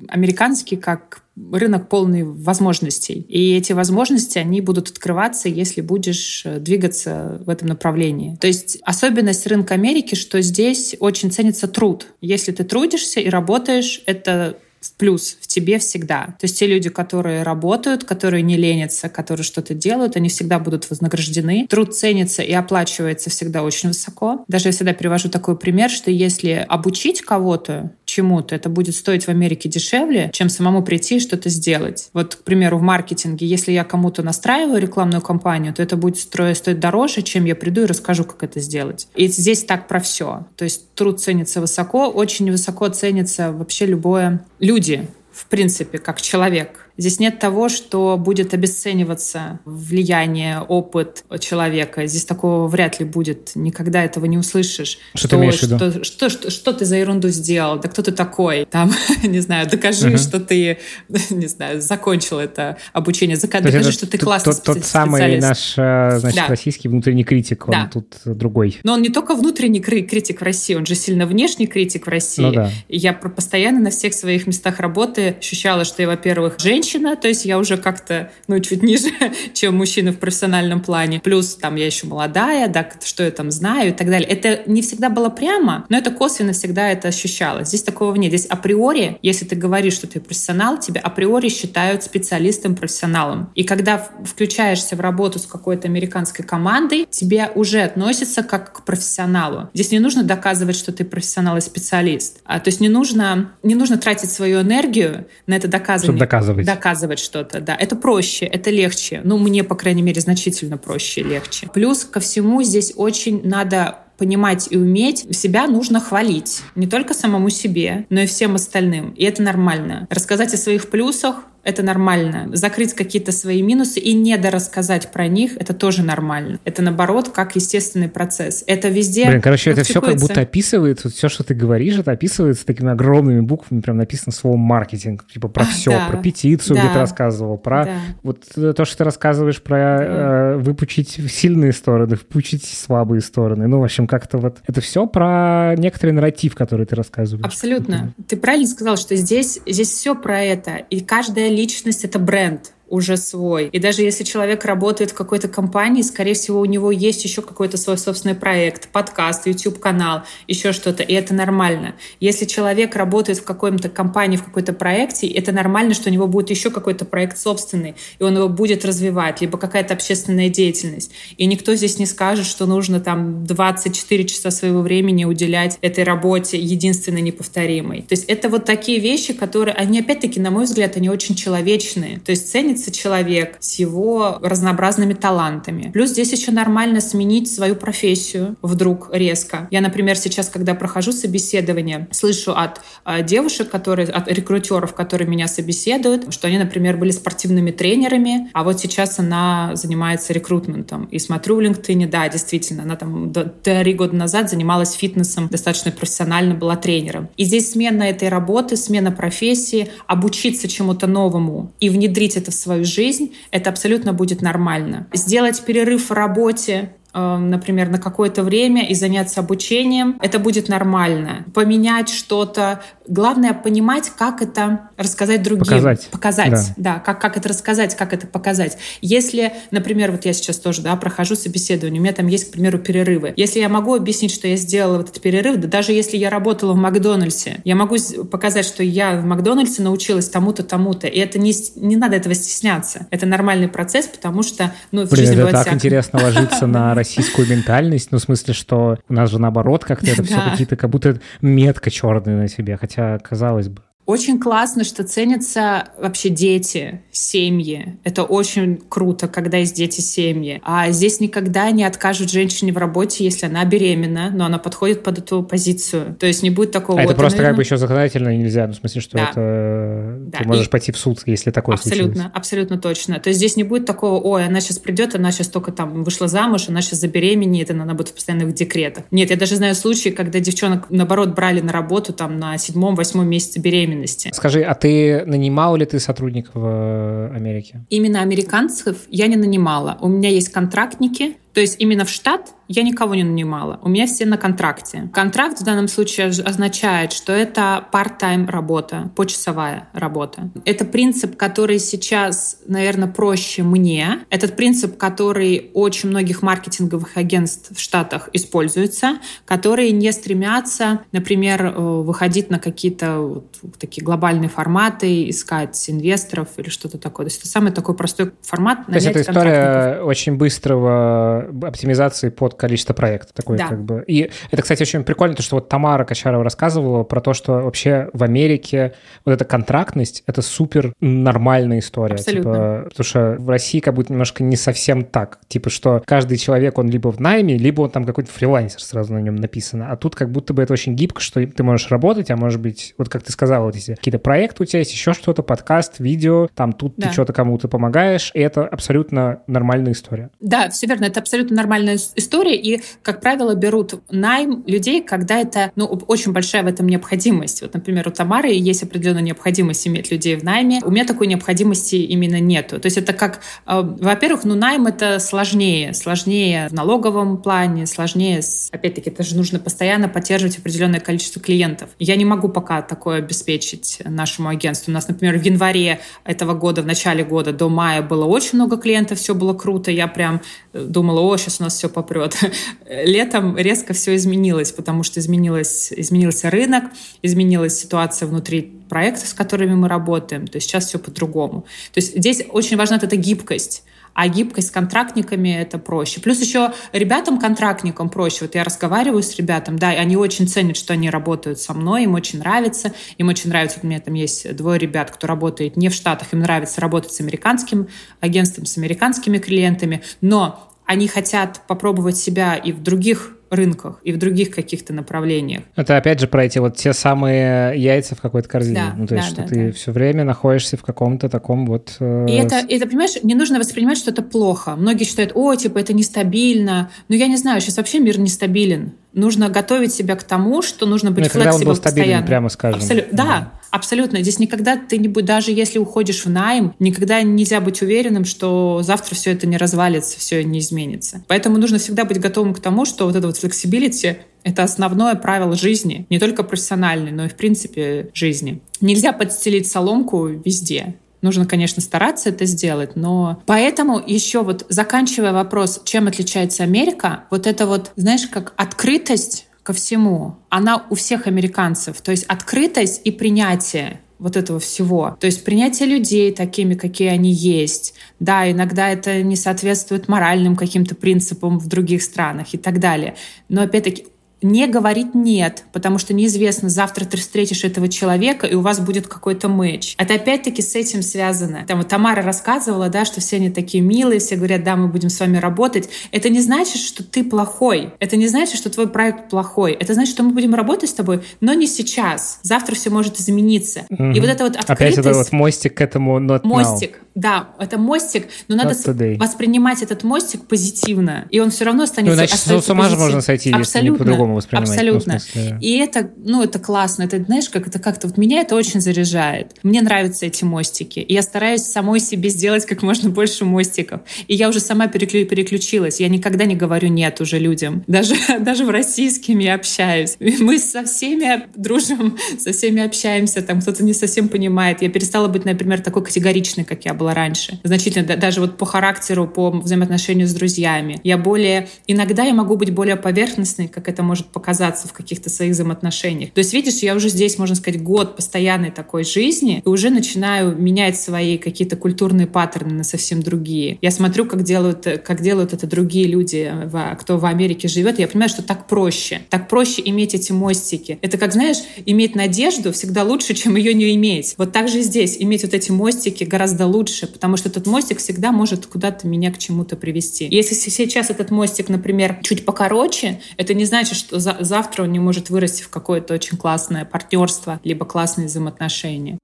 [0.08, 1.22] американский как
[1.52, 3.26] рынок полный возможностей.
[3.28, 8.36] И эти возможности, они будут открываться, если будешь э, двигаться в этом направлении.
[8.40, 12.08] То есть особенность рынка Америки, что здесь очень ценится труд.
[12.20, 16.36] Если ты трудишься и работаешь, это в плюс в тебе всегда.
[16.38, 20.88] То есть те люди, которые работают, которые не ленятся, которые что-то делают, они всегда будут
[20.88, 21.66] вознаграждены.
[21.68, 24.44] Труд ценится и оплачивается всегда очень высоко.
[24.48, 29.28] Даже я всегда привожу такой пример, что если обучить кого-то чему-то, это будет стоить в
[29.28, 32.08] Америке дешевле, чем самому прийти и что-то сделать.
[32.14, 36.80] Вот, к примеру, в маркетинге, если я кому-то настраиваю рекламную кампанию, то это будет стоить
[36.80, 39.08] дороже, чем я приду и расскажу, как это сделать.
[39.14, 40.46] И здесь так про все.
[40.56, 46.87] То есть труд ценится высоко, очень высоко ценится вообще любое люди, в принципе, как человек.
[46.98, 52.06] Здесь нет того, что будет обесцениваться влияние, опыт человека.
[52.08, 53.52] Здесь такого вряд ли будет.
[53.54, 54.98] Никогда этого не услышишь.
[55.14, 55.76] Что, что ты имеешь в виду?
[55.78, 57.78] Что, что, что, что ты за ерунду сделал?
[57.78, 58.64] Да кто ты такой?
[58.64, 58.92] Там,
[59.22, 60.18] не знаю, докажи, uh-huh.
[60.18, 60.78] что ты,
[61.30, 63.36] не знаю, закончил это обучение.
[63.36, 66.46] Докажи, это что ты классный тот, тот самый наш, э, значит, да.
[66.48, 67.90] российский внутренний критик, он да.
[67.92, 68.80] тут другой.
[68.82, 72.42] Но он не только внутренний критик в России, он же сильно внешний критик в России.
[72.42, 72.70] Ну, да.
[72.88, 77.28] И я постоянно на всех своих местах работы ощущала, что я, во-первых, женщина, женщина, то
[77.28, 79.10] есть я уже как-то, ну, чуть ниже,
[79.52, 81.20] чем мужчина в профессиональном плане.
[81.20, 84.28] Плюс там я еще молодая, да, что я там знаю и так далее.
[84.28, 87.68] Это не всегда было прямо, но это косвенно всегда это ощущалось.
[87.68, 88.30] Здесь такого нет.
[88.30, 93.50] Здесь априори, если ты говоришь, что ты профессионал, тебя априори считают специалистом, профессионалом.
[93.54, 99.68] И когда включаешься в работу с какой-то американской командой, тебе уже относятся как к профессионалу.
[99.74, 102.40] Здесь не нужно доказывать, что ты профессионал и специалист.
[102.44, 106.18] А, то есть не нужно, не нужно тратить свою энергию на это доказывание.
[106.18, 107.74] Чтобы доказывать доказывать что-то, да.
[107.74, 109.20] Это проще, это легче.
[109.24, 111.68] Ну, мне, по крайней мере, значительно проще и легче.
[111.74, 116.62] Плюс ко всему здесь очень надо понимать и уметь, себя нужно хвалить.
[116.74, 119.10] Не только самому себе, но и всем остальным.
[119.10, 120.06] И это нормально.
[120.10, 121.36] Рассказать о своих плюсах,
[121.68, 122.48] это нормально.
[122.54, 126.60] Закрыть какие-то свои минусы и не дорассказать про них, это тоже нормально.
[126.64, 128.64] Это наоборот, как естественный процесс.
[128.66, 132.12] Это везде Блин, короче, это все как будто описывает, вот все, что ты говоришь, это
[132.12, 136.08] описывается такими огромными буквами, прям написано слово маркетинг, типа про все, да.
[136.08, 136.84] про петицию, да.
[136.84, 137.90] где ты рассказывал, про да.
[138.22, 140.04] вот э, то, что ты рассказываешь про да.
[140.04, 143.66] э, выпучить сильные стороны, выпучить слабые стороны.
[143.66, 147.44] Ну, в общем, как-то вот это все про некоторый нарратив, который ты рассказываешь.
[147.44, 148.14] Абсолютно.
[148.26, 150.76] Ты правильно сказал, что здесь, здесь все про это.
[150.88, 152.72] И каждая личность— это бренд.
[152.88, 153.68] Уже свой.
[153.72, 157.76] И даже если человек работает в какой-то компании, скорее всего, у него есть еще какой-то
[157.76, 161.94] свой собственный проект, подкаст, YouTube-канал, еще что-то, и это нормально.
[162.20, 166.50] Если человек работает в какой-то компании, в какой-то проекте, это нормально, что у него будет
[166.50, 171.12] еще какой-то проект собственный, и он его будет развивать, либо какая-то общественная деятельность.
[171.36, 176.58] И никто здесь не скажет, что нужно там 24 часа своего времени уделять этой работе
[176.58, 178.02] единственной неповторимой.
[178.02, 182.20] То есть это вот такие вещи, которые, они опять-таки, на мой взгляд, они очень человечные.
[182.20, 185.90] То есть ценится ценится человек с его разнообразными талантами.
[185.92, 189.68] Плюс здесь еще нормально сменить свою профессию вдруг резко.
[189.70, 195.48] Я, например, сейчас, когда прохожу собеседование, слышу от э, девушек, которые, от рекрутеров, которые меня
[195.48, 201.06] собеседуют, что они, например, были спортивными тренерами, а вот сейчас она занимается рекрутментом.
[201.06, 206.54] И смотрю в LinkedIn, да, действительно, она там три года назад занималась фитнесом, достаточно профессионально
[206.54, 207.28] была тренером.
[207.36, 212.67] И здесь смена этой работы, смена профессии, обучиться чему-то новому и внедрить это в свою
[212.68, 215.06] свою жизнь, это абсолютно будет нормально.
[215.14, 221.44] Сделать перерыв в работе, например, на какое-то время и заняться обучением, это будет нормально.
[221.54, 225.64] Поменять что-то, Главное понимать, как это рассказать другим.
[225.64, 226.08] Показать.
[226.10, 228.76] Показать, да, да как, как это рассказать, как это показать.
[229.00, 232.78] Если, например, вот я сейчас тоже да, прохожу собеседование, у меня там есть, к примеру,
[232.78, 233.32] перерывы.
[233.36, 236.74] Если я могу объяснить, что я сделала вот этот перерыв, да даже если я работала
[236.74, 237.96] в Макдональдсе, я могу
[238.30, 241.06] показать, что я в Макдональдсе научилась тому-то, тому-то.
[241.06, 243.06] И это не, не надо этого стесняться.
[243.10, 245.76] Это нормальный процесс, потому что ну, в Блин, жизни это так всякое.
[245.76, 248.12] интересно ложится на российскую ментальность.
[248.12, 251.90] Ну, в смысле, что у нас же наоборот как-то это все какие-то, как будто метка
[251.90, 252.76] черная на себе.
[252.76, 253.82] Хотя хотя, казалось бы.
[254.08, 257.98] Очень классно, что ценятся вообще дети, семьи.
[258.04, 260.62] Это очень круто, когда есть дети, семьи.
[260.64, 265.18] А здесь никогда не откажут женщине в работе, если она беременна, но она подходит под
[265.18, 266.16] эту позицию.
[266.18, 266.98] То есть не будет такого...
[266.98, 267.50] А вот, это просто наверное...
[267.50, 269.28] как бы еще законодательно нельзя, ну, в смысле, что да.
[269.30, 270.16] это...
[270.20, 270.38] Да.
[270.38, 270.70] Ты можешь И...
[270.70, 272.32] пойти в суд, если такое Абсолютно, случилось.
[272.34, 273.20] абсолютно точно.
[273.20, 276.28] То есть здесь не будет такого, ой, она сейчас придет, она сейчас только там вышла
[276.28, 279.04] замуж, она сейчас забеременеет, она будет в постоянных декретах.
[279.10, 283.60] Нет, я даже знаю случаи, когда девчонок, наоборот, брали на работу там на седьмом-восьмом месяце
[283.60, 284.30] беременности беременности.
[284.32, 287.84] Скажи, а ты нанимал ли ты сотрудников в э, Америке?
[287.90, 289.98] Именно американцев я не нанимала.
[290.00, 293.80] У меня есть контрактники, то есть именно в штат я никого не нанимала.
[293.82, 295.08] У меня все на контракте.
[295.12, 300.50] Контракт в данном случае означает, что это part-time работа, почасовая работа.
[300.66, 304.20] Это принцип, который сейчас, наверное, проще мне.
[304.28, 311.80] Этот принцип, который очень многих маркетинговых агентств в Штатах используется, которые не стремятся, например, э,
[311.80, 313.18] выходить на какие-то
[313.62, 317.26] вот такие глобальные форматы, искать инвесторов или что-то такое.
[317.26, 318.86] То есть это самый такой простой формат.
[318.86, 323.32] То есть это история очень быстрого оптимизации под количество проектов.
[323.32, 323.68] Такой, да.
[323.68, 324.04] как бы.
[324.06, 328.08] И это, кстати, очень прикольно, то, что вот Тамара Качарова рассказывала про то, что вообще
[328.12, 332.14] в Америке вот эта контрактность— это супер нормальная история.
[332.14, 332.52] Абсолютно.
[332.52, 335.38] Типа, потому что в России как будто немножко не совсем так.
[335.48, 339.18] Типа, что каждый человек, он либо в найме, либо он там какой-то фрилансер сразу на
[339.18, 339.90] нем написано.
[339.90, 342.94] А тут как будто бы это очень гибко, что ты можешь работать, а может быть,
[342.98, 346.48] вот как ты сказала, вот эти какие-то проекты у тебя есть, еще что-то, подкаст, видео,
[346.54, 347.08] там тут да.
[347.08, 350.30] ты что-то кому-то помогаешь, и это абсолютно нормальная история.
[350.40, 355.70] Да, все верно, это абсолютно нормальная история, и, как правило, берут найм людей, когда это,
[355.76, 357.60] ну, очень большая в этом необходимость.
[357.60, 360.80] Вот, например, у Тамары есть определенная необходимость иметь людей в найме.
[360.82, 362.80] У меня такой необходимости именно нету.
[362.80, 365.92] То есть это как, э, во-первых, ну, найм это сложнее.
[365.92, 371.90] Сложнее в налоговом плане, сложнее, с, опять-таки, это же нужно постоянно поддерживать определенное количество клиентов.
[371.98, 374.90] Я не могу пока такое обеспечить нашему агентству.
[374.90, 378.78] У нас, например, в январе этого года, в начале года до мая было очень много
[378.78, 379.90] клиентов, все было круто.
[379.90, 380.40] Я прям
[380.86, 382.36] думала, о, сейчас у нас все попрет.
[382.88, 386.84] Летом резко все изменилось, потому что изменилось, изменился рынок,
[387.22, 390.46] изменилась ситуация внутри проектов, с которыми мы работаем.
[390.46, 391.62] То есть сейчас все по-другому.
[391.92, 393.84] То есть здесь очень важна эта гибкость
[394.18, 396.20] а гибкость с контрактниками это проще.
[396.20, 398.38] Плюс еще ребятам-контрактникам проще.
[398.40, 402.14] Вот я разговариваю с ребятами, да, они очень ценят, что они работают со мной, им
[402.14, 402.92] очень нравится.
[403.18, 406.32] Им очень нравится, вот у меня там есть двое ребят, кто работает не в Штатах,
[406.32, 407.86] им нравится работать с американским
[408.18, 414.18] агентством, с американскими клиентами, но они хотят попробовать себя и в других рынках и в
[414.18, 415.62] других каких-то направлениях.
[415.76, 418.74] Это опять же про эти вот те самые яйца в какой-то корзине.
[418.74, 419.72] Да, ну, то есть, да, что да, ты да.
[419.72, 421.96] все время находишься в каком-то таком вот...
[422.00, 422.26] Э...
[422.26, 424.76] И это, это, понимаешь, не нужно воспринимать, что это плохо.
[424.76, 426.90] Многие считают, о, типа, это нестабильно.
[427.08, 428.92] Но я не знаю, сейчас вообще мир нестабилен.
[429.12, 432.26] Нужно готовить себя к тому, что нужно быть ну, когда он был стабилен, постоянно.
[432.26, 432.80] прямо скажем.
[432.80, 433.16] Абсолютно.
[433.16, 433.24] Да.
[433.24, 434.22] да, абсолютно.
[434.22, 438.82] Здесь никогда ты не будешь, даже если уходишь в найм, никогда нельзя быть уверенным, что
[438.82, 441.22] завтра все это не развалится, все не изменится.
[441.26, 445.56] Поэтому нужно всегда быть готовым к тому, что вот это вот flexibility это основное правило
[445.56, 448.60] жизни, не только профессиональной, но и в принципе жизни.
[448.80, 450.94] Нельзя подстелить соломку везде.
[451.22, 457.46] Нужно, конечно, стараться это сделать, но поэтому еще вот заканчивая вопрос, чем отличается Америка, вот
[457.46, 463.10] это вот, знаешь, как открытость ко всему, она у всех американцев, то есть открытость и
[463.10, 465.16] принятие вот этого всего.
[465.20, 467.94] То есть принятие людей такими, какие они есть.
[468.18, 473.14] Да, иногда это не соответствует моральным каким-то принципам в других странах и так далее.
[473.48, 474.06] Но опять-таки
[474.42, 479.06] не говорить «нет», потому что неизвестно, завтра ты встретишь этого человека, и у вас будет
[479.06, 479.94] какой-то матч.
[479.98, 481.64] Это опять-таки с этим связано.
[481.66, 485.10] Там вот Тамара рассказывала, да, что все они такие милые, все говорят, да, мы будем
[485.10, 485.88] с вами работать.
[486.12, 487.92] Это не значит, что ты плохой.
[487.98, 489.72] Это не значит, что твой проект плохой.
[489.72, 492.40] Это значит, что мы будем работать с тобой, но не сейчас.
[492.42, 493.86] Завтра все может измениться.
[493.90, 494.14] Mm-hmm.
[494.14, 494.98] И вот это вот открытость...
[494.98, 497.07] Опять это вот мостик к этому not Мостик, now.
[497.18, 498.74] Да, это мостик, но надо
[499.18, 502.16] воспринимать этот мостик позитивно, и он все равно останется...
[502.16, 503.94] Ну, значит, с ума же можно сойти, Абсолютно.
[503.94, 504.70] если по-другому воспринимать.
[504.70, 505.14] Абсолютно.
[505.14, 505.58] Ну, смысле...
[505.60, 507.02] И это, ну, это классно.
[507.02, 509.56] Это, знаешь, как это как-то вот меня это очень заряжает.
[509.64, 511.00] Мне нравятся эти мостики.
[511.00, 514.02] И я стараюсь самой себе сделать как можно больше мостиков.
[514.28, 515.26] И я уже сама переклю...
[515.26, 515.98] переключилась.
[515.98, 517.82] Я никогда не говорю нет уже людям.
[517.98, 520.16] Даже, даже в российским я общаюсь.
[520.20, 523.42] Мы со всеми дружим, со всеми общаемся.
[523.42, 524.82] Там кто-то не совсем понимает.
[524.82, 527.60] Я перестала быть, например, такой категоричной, как я была раньше.
[527.64, 531.00] Значительно, даже вот по характеру, по взаимоотношению с друзьями.
[531.04, 531.68] Я более...
[531.86, 536.32] Иногда я могу быть более поверхностной, как это может показаться в каких-то своих взаимоотношениях.
[536.32, 540.56] То есть, видишь, я уже здесь, можно сказать, год постоянной такой жизни, и уже начинаю
[540.56, 543.78] менять свои какие-то культурные паттерны на совсем другие.
[543.80, 546.52] Я смотрю, как делают, как делают это другие люди,
[547.00, 549.20] кто в Америке живет, и я понимаю, что так проще.
[549.30, 550.98] Так проще иметь эти мостики.
[551.02, 554.34] Это как, знаешь, иметь надежду всегда лучше, чем ее не иметь.
[554.38, 555.16] Вот так же здесь.
[555.18, 559.38] Иметь вот эти мостики гораздо лучше, потому что этот мостик всегда может куда-то меня к
[559.38, 560.28] чему-то привести.
[560.30, 564.98] Если сейчас этот мостик, например, чуть покороче, это не значит, что за завтра он не
[564.98, 569.18] может вырасти в какое-то очень классное партнерство, либо классные взаимоотношения.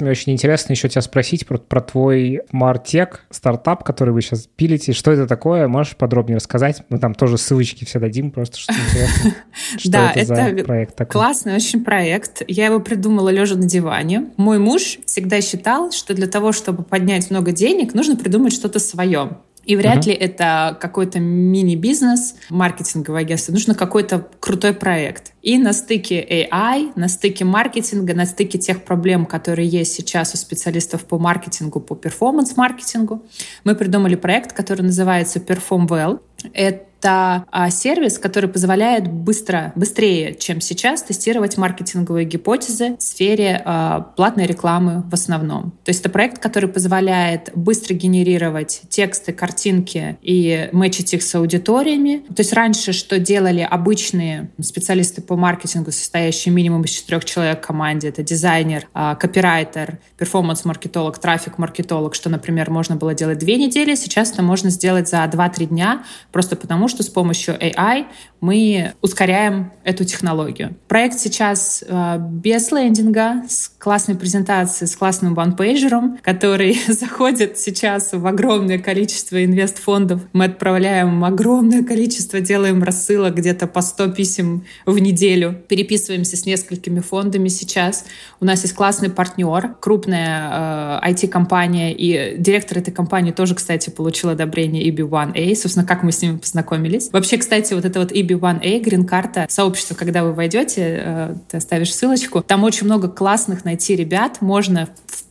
[0.00, 4.92] Мне очень интересно еще тебя спросить про, про твой Мартек, стартап, который вы сейчас пилите.
[4.92, 5.68] Что это такое?
[5.68, 6.82] Можешь подробнее рассказать?
[6.88, 9.34] Мы там тоже ссылочки все дадим, просто что интересно.
[9.84, 12.42] Да, это проект классный очень проект.
[12.46, 14.30] Я его придумала лежа на диване.
[14.36, 19.38] Мой муж всегда считал, что для того, чтобы поднять много денег, нужно придумать что-то свое.
[19.68, 20.08] И вряд uh-huh.
[20.08, 23.52] ли это какой-то мини-бизнес, маркетинговое агентство.
[23.52, 25.34] Нужно какой-то крутой проект.
[25.42, 30.38] И на стыке AI, на стыке маркетинга, на стыке тех проблем, которые есть сейчас у
[30.38, 33.22] специалистов по маркетингу, по перформанс-маркетингу,
[33.64, 36.20] мы придумали проект, который называется Perform Well.
[36.54, 43.62] Это это а, сервис, который позволяет быстро, быстрее, чем сейчас, тестировать маркетинговые гипотезы в сфере
[43.64, 45.70] а, платной рекламы в основном.
[45.84, 52.24] То есть это проект, который позволяет быстро генерировать тексты, картинки и мэчить их с аудиториями.
[52.34, 57.66] То есть раньше, что делали обычные специалисты по маркетингу, состоящие минимум из четырех человек в
[57.66, 64.32] команде, это дизайнер, а, копирайтер, перформанс-маркетолог, трафик-маркетолог, что, например, можно было делать две недели, сейчас
[64.32, 68.06] это можно сделать за 2-3 дня, просто потому что с помощью AI
[68.40, 70.76] мы ускоряем эту технологию.
[70.86, 78.26] Проект сейчас э, без лендинга, с классной презентацией, с классным ванпейджером, который заходит сейчас в
[78.26, 80.22] огромное количество инвестфондов.
[80.32, 85.56] Мы отправляем огромное количество, делаем рассылок где-то по 100 писем в неделю.
[85.68, 88.04] Переписываемся с несколькими фондами сейчас.
[88.40, 94.30] У нас есть классный партнер, крупная э, IT-компания, и директор этой компании тоже, кстати, получил
[94.30, 95.54] одобрение EB1A.
[95.56, 96.77] Собственно, как мы с ними познакомились.
[97.12, 101.94] Вообще, кстати, вот это вот EB EB1A, грин-карта, сообщество, когда вы войдете, э, ты оставишь
[101.94, 102.42] ссылочку.
[102.42, 104.88] Там очень много классных найти ребят, можно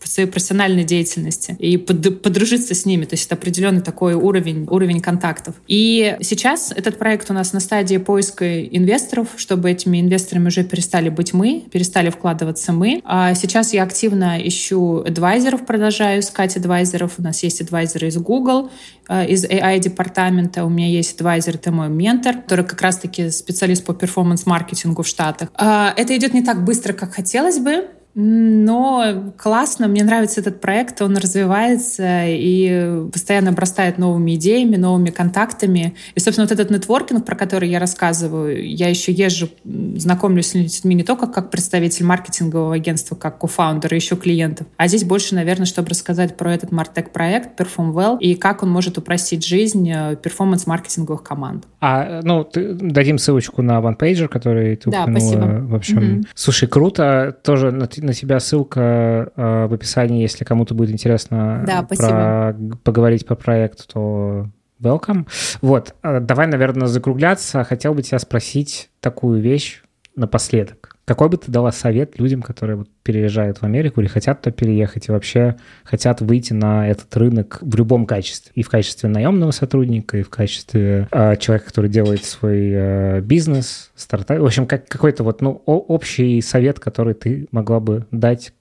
[0.08, 3.06] в своей профессиональной деятельности и под, подружиться с ними.
[3.06, 5.56] То есть это определенный такой уровень, уровень контактов.
[5.68, 11.10] И сейчас этот проект у нас на стадии поиска инвесторов, чтобы этими инвесторами уже перестали
[11.10, 13.02] быть мы, перестали вкладываться мы.
[13.04, 17.14] А сейчас я активно ищу адвайзеров, продолжаю искать адвайзеров.
[17.18, 18.72] У нас есть адвайзеры из Google,
[19.10, 20.64] э, из AI-департамента.
[20.64, 25.50] У меня есть адвайзер, это мой ментор, который как раз-таки специалист по перформанс-маркетингу в Штатах.
[25.56, 27.88] А, это идет не так быстро, как хотелось бы,
[28.20, 35.94] но классно, мне нравится этот проект, он развивается и постоянно обрастает новыми идеями, новыми контактами.
[36.16, 40.96] И, собственно, вот этот нетворкинг, про который я рассказываю, я еще езжу, знакомлюсь с людьми
[40.96, 45.68] не только как представитель маркетингового агентства, как кофаундер и еще клиентов, а здесь больше, наверное,
[45.68, 50.16] чтобы рассказать про этот Мартек проект Perform Well и как он может упростить жизнь э,
[50.16, 51.66] перформанс-маркетинговых команд.
[51.82, 55.30] А, ну, ты, дадим ссылочку на OnePager, который ты да, упомянула.
[55.30, 55.68] Спасибо.
[55.68, 56.28] В общем, mm-hmm.
[56.34, 57.38] слушай, круто.
[57.44, 57.72] Тоже
[58.08, 63.84] на, тебя ссылка э, в описании, если кому-то будет интересно да, про, поговорить по проекту,
[63.88, 64.48] то
[64.82, 65.28] welcome.
[65.62, 67.64] Вот, э, давай, наверное, закругляться.
[67.64, 69.84] Хотел бы тебя спросить такую вещь
[70.16, 70.97] напоследок.
[71.08, 75.08] Какой бы ты дала совет людям, которые вот переезжают в Америку или хотят туда переехать
[75.08, 75.56] и вообще
[75.86, 78.52] хотят выйти на этот рынок в любом качестве?
[78.56, 83.92] И в качестве наемного сотрудника, и в качестве э, человека, который делает свой э, бизнес,
[83.96, 84.40] стартап.
[84.40, 88.52] В общем, как, какой-то вот ну, общий совет, который ты могла бы дать.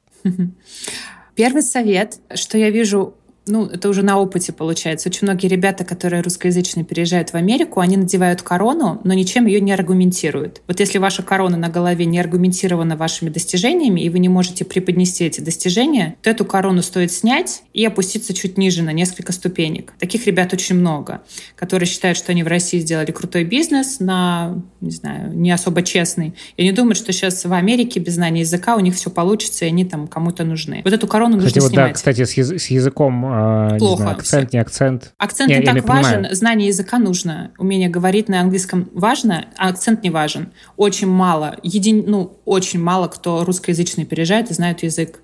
[1.34, 3.16] Первый совет, что я вижу
[3.46, 5.08] ну, это уже на опыте получается.
[5.08, 9.72] Очень многие ребята, которые русскоязычные переезжают в Америку, они надевают корону, но ничем ее не
[9.72, 10.62] аргументируют.
[10.66, 15.24] Вот если ваша корона на голове не аргументирована вашими достижениями, и вы не можете преподнести
[15.24, 19.92] эти достижения, то эту корону стоит снять и опуститься чуть ниже на несколько ступенек.
[19.98, 21.22] Таких ребят очень много,
[21.54, 26.34] которые считают, что они в России сделали крутой бизнес на, не знаю, не особо честный.
[26.56, 29.68] И они думают, что сейчас в Америке без знания языка у них все получится, и
[29.68, 30.80] они там кому-то нужны.
[30.82, 31.88] Вот эту корону кстати, нужно вот, снимать.
[31.88, 33.92] Да, кстати, с, яз- с языком а, Плохо.
[33.92, 35.14] Не знаю, акцент, не акцент.
[35.18, 36.34] Акцент я, не так важен, понимаю.
[36.34, 37.50] знание языка нужно.
[37.58, 40.52] Умение говорить на английском важно, а акцент не важен.
[40.76, 45.20] Очень мало, един, ну, очень мало кто русскоязычный переезжает и знает язык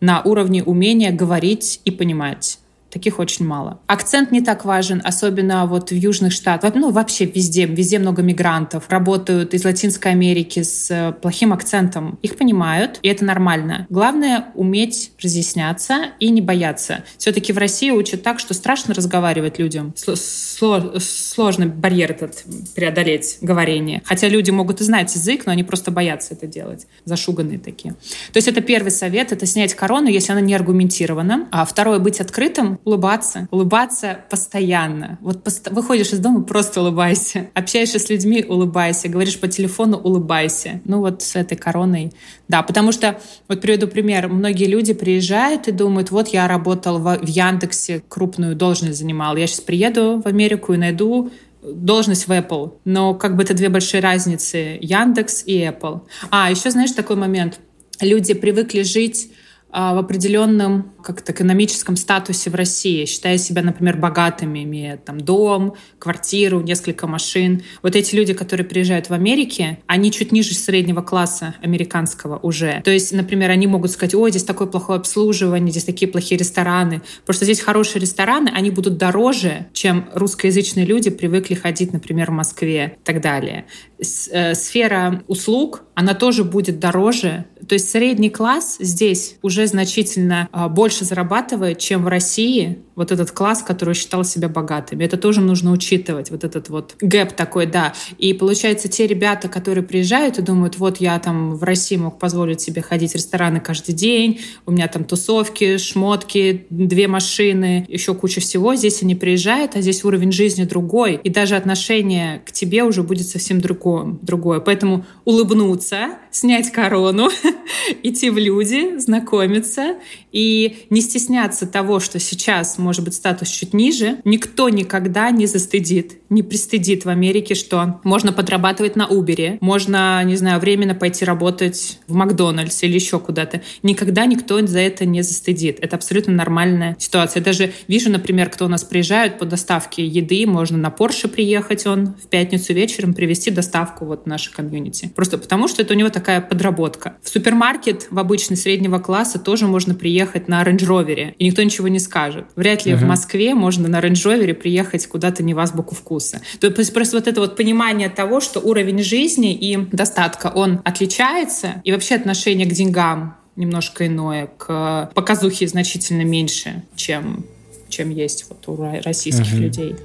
[0.00, 2.58] на уровне умения говорить и понимать.
[2.90, 3.80] Таких очень мало.
[3.86, 6.74] Акцент не так важен, особенно вот в Южных Штатах.
[6.74, 7.66] Ну, вообще везде.
[7.66, 8.88] Везде много мигрантов.
[8.88, 12.18] Работают из Латинской Америки с э, плохим акцентом.
[12.22, 13.86] Их понимают, и это нормально.
[13.90, 17.04] Главное— уметь разъясняться и не бояться.
[17.18, 19.92] Все-таки в России учат так, что страшно разговаривать людям.
[19.96, 24.02] Сложно барьер этот преодолеть, говорение.
[24.04, 26.86] Хотя люди могут и знать язык, но они просто боятся это делать.
[27.04, 27.94] Зашуганные такие.
[28.32, 31.48] То есть это первый совет— это снять корону, если она не аргументирована.
[31.50, 33.48] А второе— быть открытым, улыбаться.
[33.50, 35.18] Улыбаться постоянно.
[35.20, 35.68] Вот пост...
[35.70, 37.48] выходишь из дома, просто улыбайся.
[37.54, 39.08] Общаешься с людьми, улыбайся.
[39.08, 40.80] Говоришь по телефону, улыбайся.
[40.84, 42.12] Ну вот с этой короной.
[42.48, 44.28] Да, потому что, вот приведу пример.
[44.28, 49.36] Многие люди приезжают и думают, вот я работал в, в Яндексе, крупную должность занимал.
[49.36, 51.30] Я сейчас приеду в Америку и найду
[51.62, 52.74] должность в Apple.
[52.84, 54.78] Но как бы это две большие разницы.
[54.80, 56.02] Яндекс и Apple.
[56.30, 57.60] А, еще знаешь такой момент.
[58.00, 59.30] Люди привыкли жить
[59.70, 66.60] в определенном как-то экономическом статусе в России, считая себя, например, богатыми, имея там дом, квартиру,
[66.60, 67.62] несколько машин.
[67.82, 72.80] Вот эти люди, которые приезжают в Америке, они чуть ниже среднего класса американского уже.
[72.84, 77.02] То есть, например, они могут сказать, ой, здесь такое плохое обслуживание, здесь такие плохие рестораны.
[77.24, 82.96] Просто здесь хорошие рестораны, они будут дороже, чем русскоязычные люди привыкли ходить, например, в Москве
[83.00, 83.66] и так далее.
[83.98, 87.46] Э, сфера услуг, она тоже будет дороже.
[87.66, 93.30] То есть средний класс здесь уже значительно а, больше зарабатывает, чем в России вот этот
[93.30, 95.04] класс, который считал себя богатыми.
[95.04, 97.94] Это тоже нужно учитывать, вот этот вот гэп такой, да.
[98.18, 102.60] И получается, те ребята, которые приезжают и думают, вот я там в России мог позволить
[102.60, 108.40] себе ходить в рестораны каждый день, у меня там тусовки, шмотки, две машины, еще куча
[108.40, 108.74] всего.
[108.74, 113.26] Здесь они приезжают, а здесь уровень жизни другой, и даже отношение к тебе уже будет
[113.26, 113.85] совсем другое.
[114.22, 114.60] Другое.
[114.60, 117.30] Поэтому улыбнуться, снять корону,
[118.02, 119.96] идти в люди, знакомиться
[120.32, 126.18] и не стесняться того, что сейчас может быть статус чуть ниже, никто никогда не застыдит,
[126.28, 132.00] не пристыдит в Америке, что можно подрабатывать на Uber, можно, не знаю, временно пойти работать
[132.06, 133.62] в Макдональдс или еще куда-то.
[133.82, 135.78] Никогда никто за это не застыдит.
[135.80, 137.40] Это абсолютно нормальная ситуация.
[137.40, 141.86] Я даже вижу, например, кто у нас приезжает по доставке еды, можно на Порше приехать,
[141.86, 145.10] он в пятницу вечером привезти доставку вот в наше комьюнити.
[145.14, 147.16] Просто потому, что это у него такая подработка.
[147.22, 151.88] В супермаркет в обычный среднего класса тоже можно приехать на Range Rover, и никто ничего
[151.88, 152.46] не скажет.
[152.56, 152.96] Вряд ли uh-huh.
[152.96, 156.40] в Москве можно на Range приехать куда-то не в азбуку вкуса.
[156.60, 161.80] То есть просто вот это вот понимание того, что уровень жизни и достатка, он отличается,
[161.84, 167.44] и вообще отношение к деньгам немножко иное, к показухе значительно меньше, чем
[167.88, 169.58] чем есть вот у российских uh-huh.
[169.58, 169.96] людей.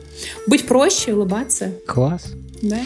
[0.48, 1.74] Быть проще, улыбаться.
[1.88, 2.32] Класс.
[2.62, 2.78] Да.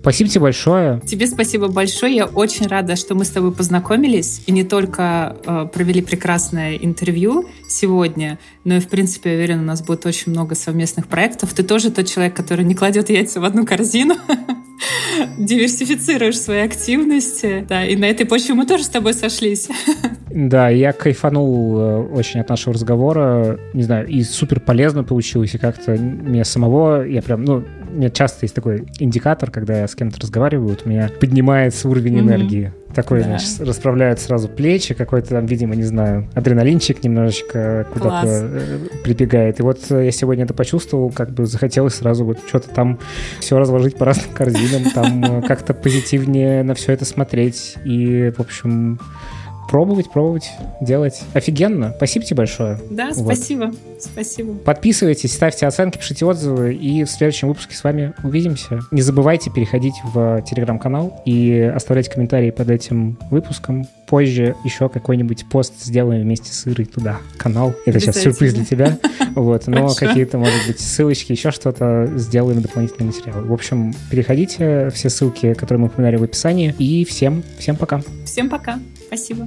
[0.00, 1.00] Спасибо тебе большое.
[1.06, 2.14] Тебе спасибо большое.
[2.14, 7.48] Я очень рада, что мы с тобой познакомились и не только э, провели прекрасное интервью
[7.68, 11.52] сегодня, но и, в принципе, я уверена, у нас будет очень много совместных проектов.
[11.54, 14.16] Ты тоже тот человек, который не кладет яйца в одну корзину.
[15.38, 17.64] диверсифицируешь свои активности.
[17.68, 19.68] Да, и на этой почве мы тоже с тобой сошлись.
[20.30, 23.58] Да, я кайфанул э, очень от нашего разговора.
[23.72, 27.64] Не знаю, и супер полезно получилось, и как-то мне самого, я прям, ну,
[27.96, 32.18] меня часто есть такой индикатор, когда я с кем-то разговариваю, вот у меня поднимается уровень
[32.18, 32.20] mm-hmm.
[32.20, 32.72] энергии.
[32.94, 33.26] Такой, да.
[33.26, 39.60] значит, расправляют сразу плечи, какой-то там, видимо, не знаю, адреналинчик немножечко куда-то э, прибегает.
[39.60, 42.98] И вот я сегодня это почувствовал, как бы захотелось сразу вот что-то там
[43.40, 47.76] все разложить по разным корзинам, там э, как-то позитивнее на все это смотреть.
[47.84, 48.98] И, в общем,
[49.68, 50.50] пробовать, пробовать,
[50.80, 51.22] делать.
[51.34, 51.92] Офигенно.
[51.96, 52.78] Спасибо тебе большое.
[52.90, 53.66] Да, спасибо.
[53.66, 53.74] Вот.
[53.98, 54.54] Спасибо.
[54.54, 58.80] Подписывайтесь, ставьте оценки, пишите отзывы, и в следующем выпуске с вами увидимся.
[58.90, 63.86] Не забывайте переходить в телеграм-канал и оставлять комментарии под этим выпуском.
[64.06, 67.74] Позже еще какой-нибудь пост сделаем вместе с Ирой туда, канал.
[67.86, 68.98] Это сейчас сюрприз для тебя.
[69.34, 73.42] Вот, но какие-то, может быть, ссылочки, еще что-то сделаем дополнительный материал.
[73.42, 78.00] В общем, переходите, все ссылки, которые мы упоминали в описании, и всем, всем пока.
[78.24, 78.78] Всем пока.
[79.06, 79.46] Спасибо.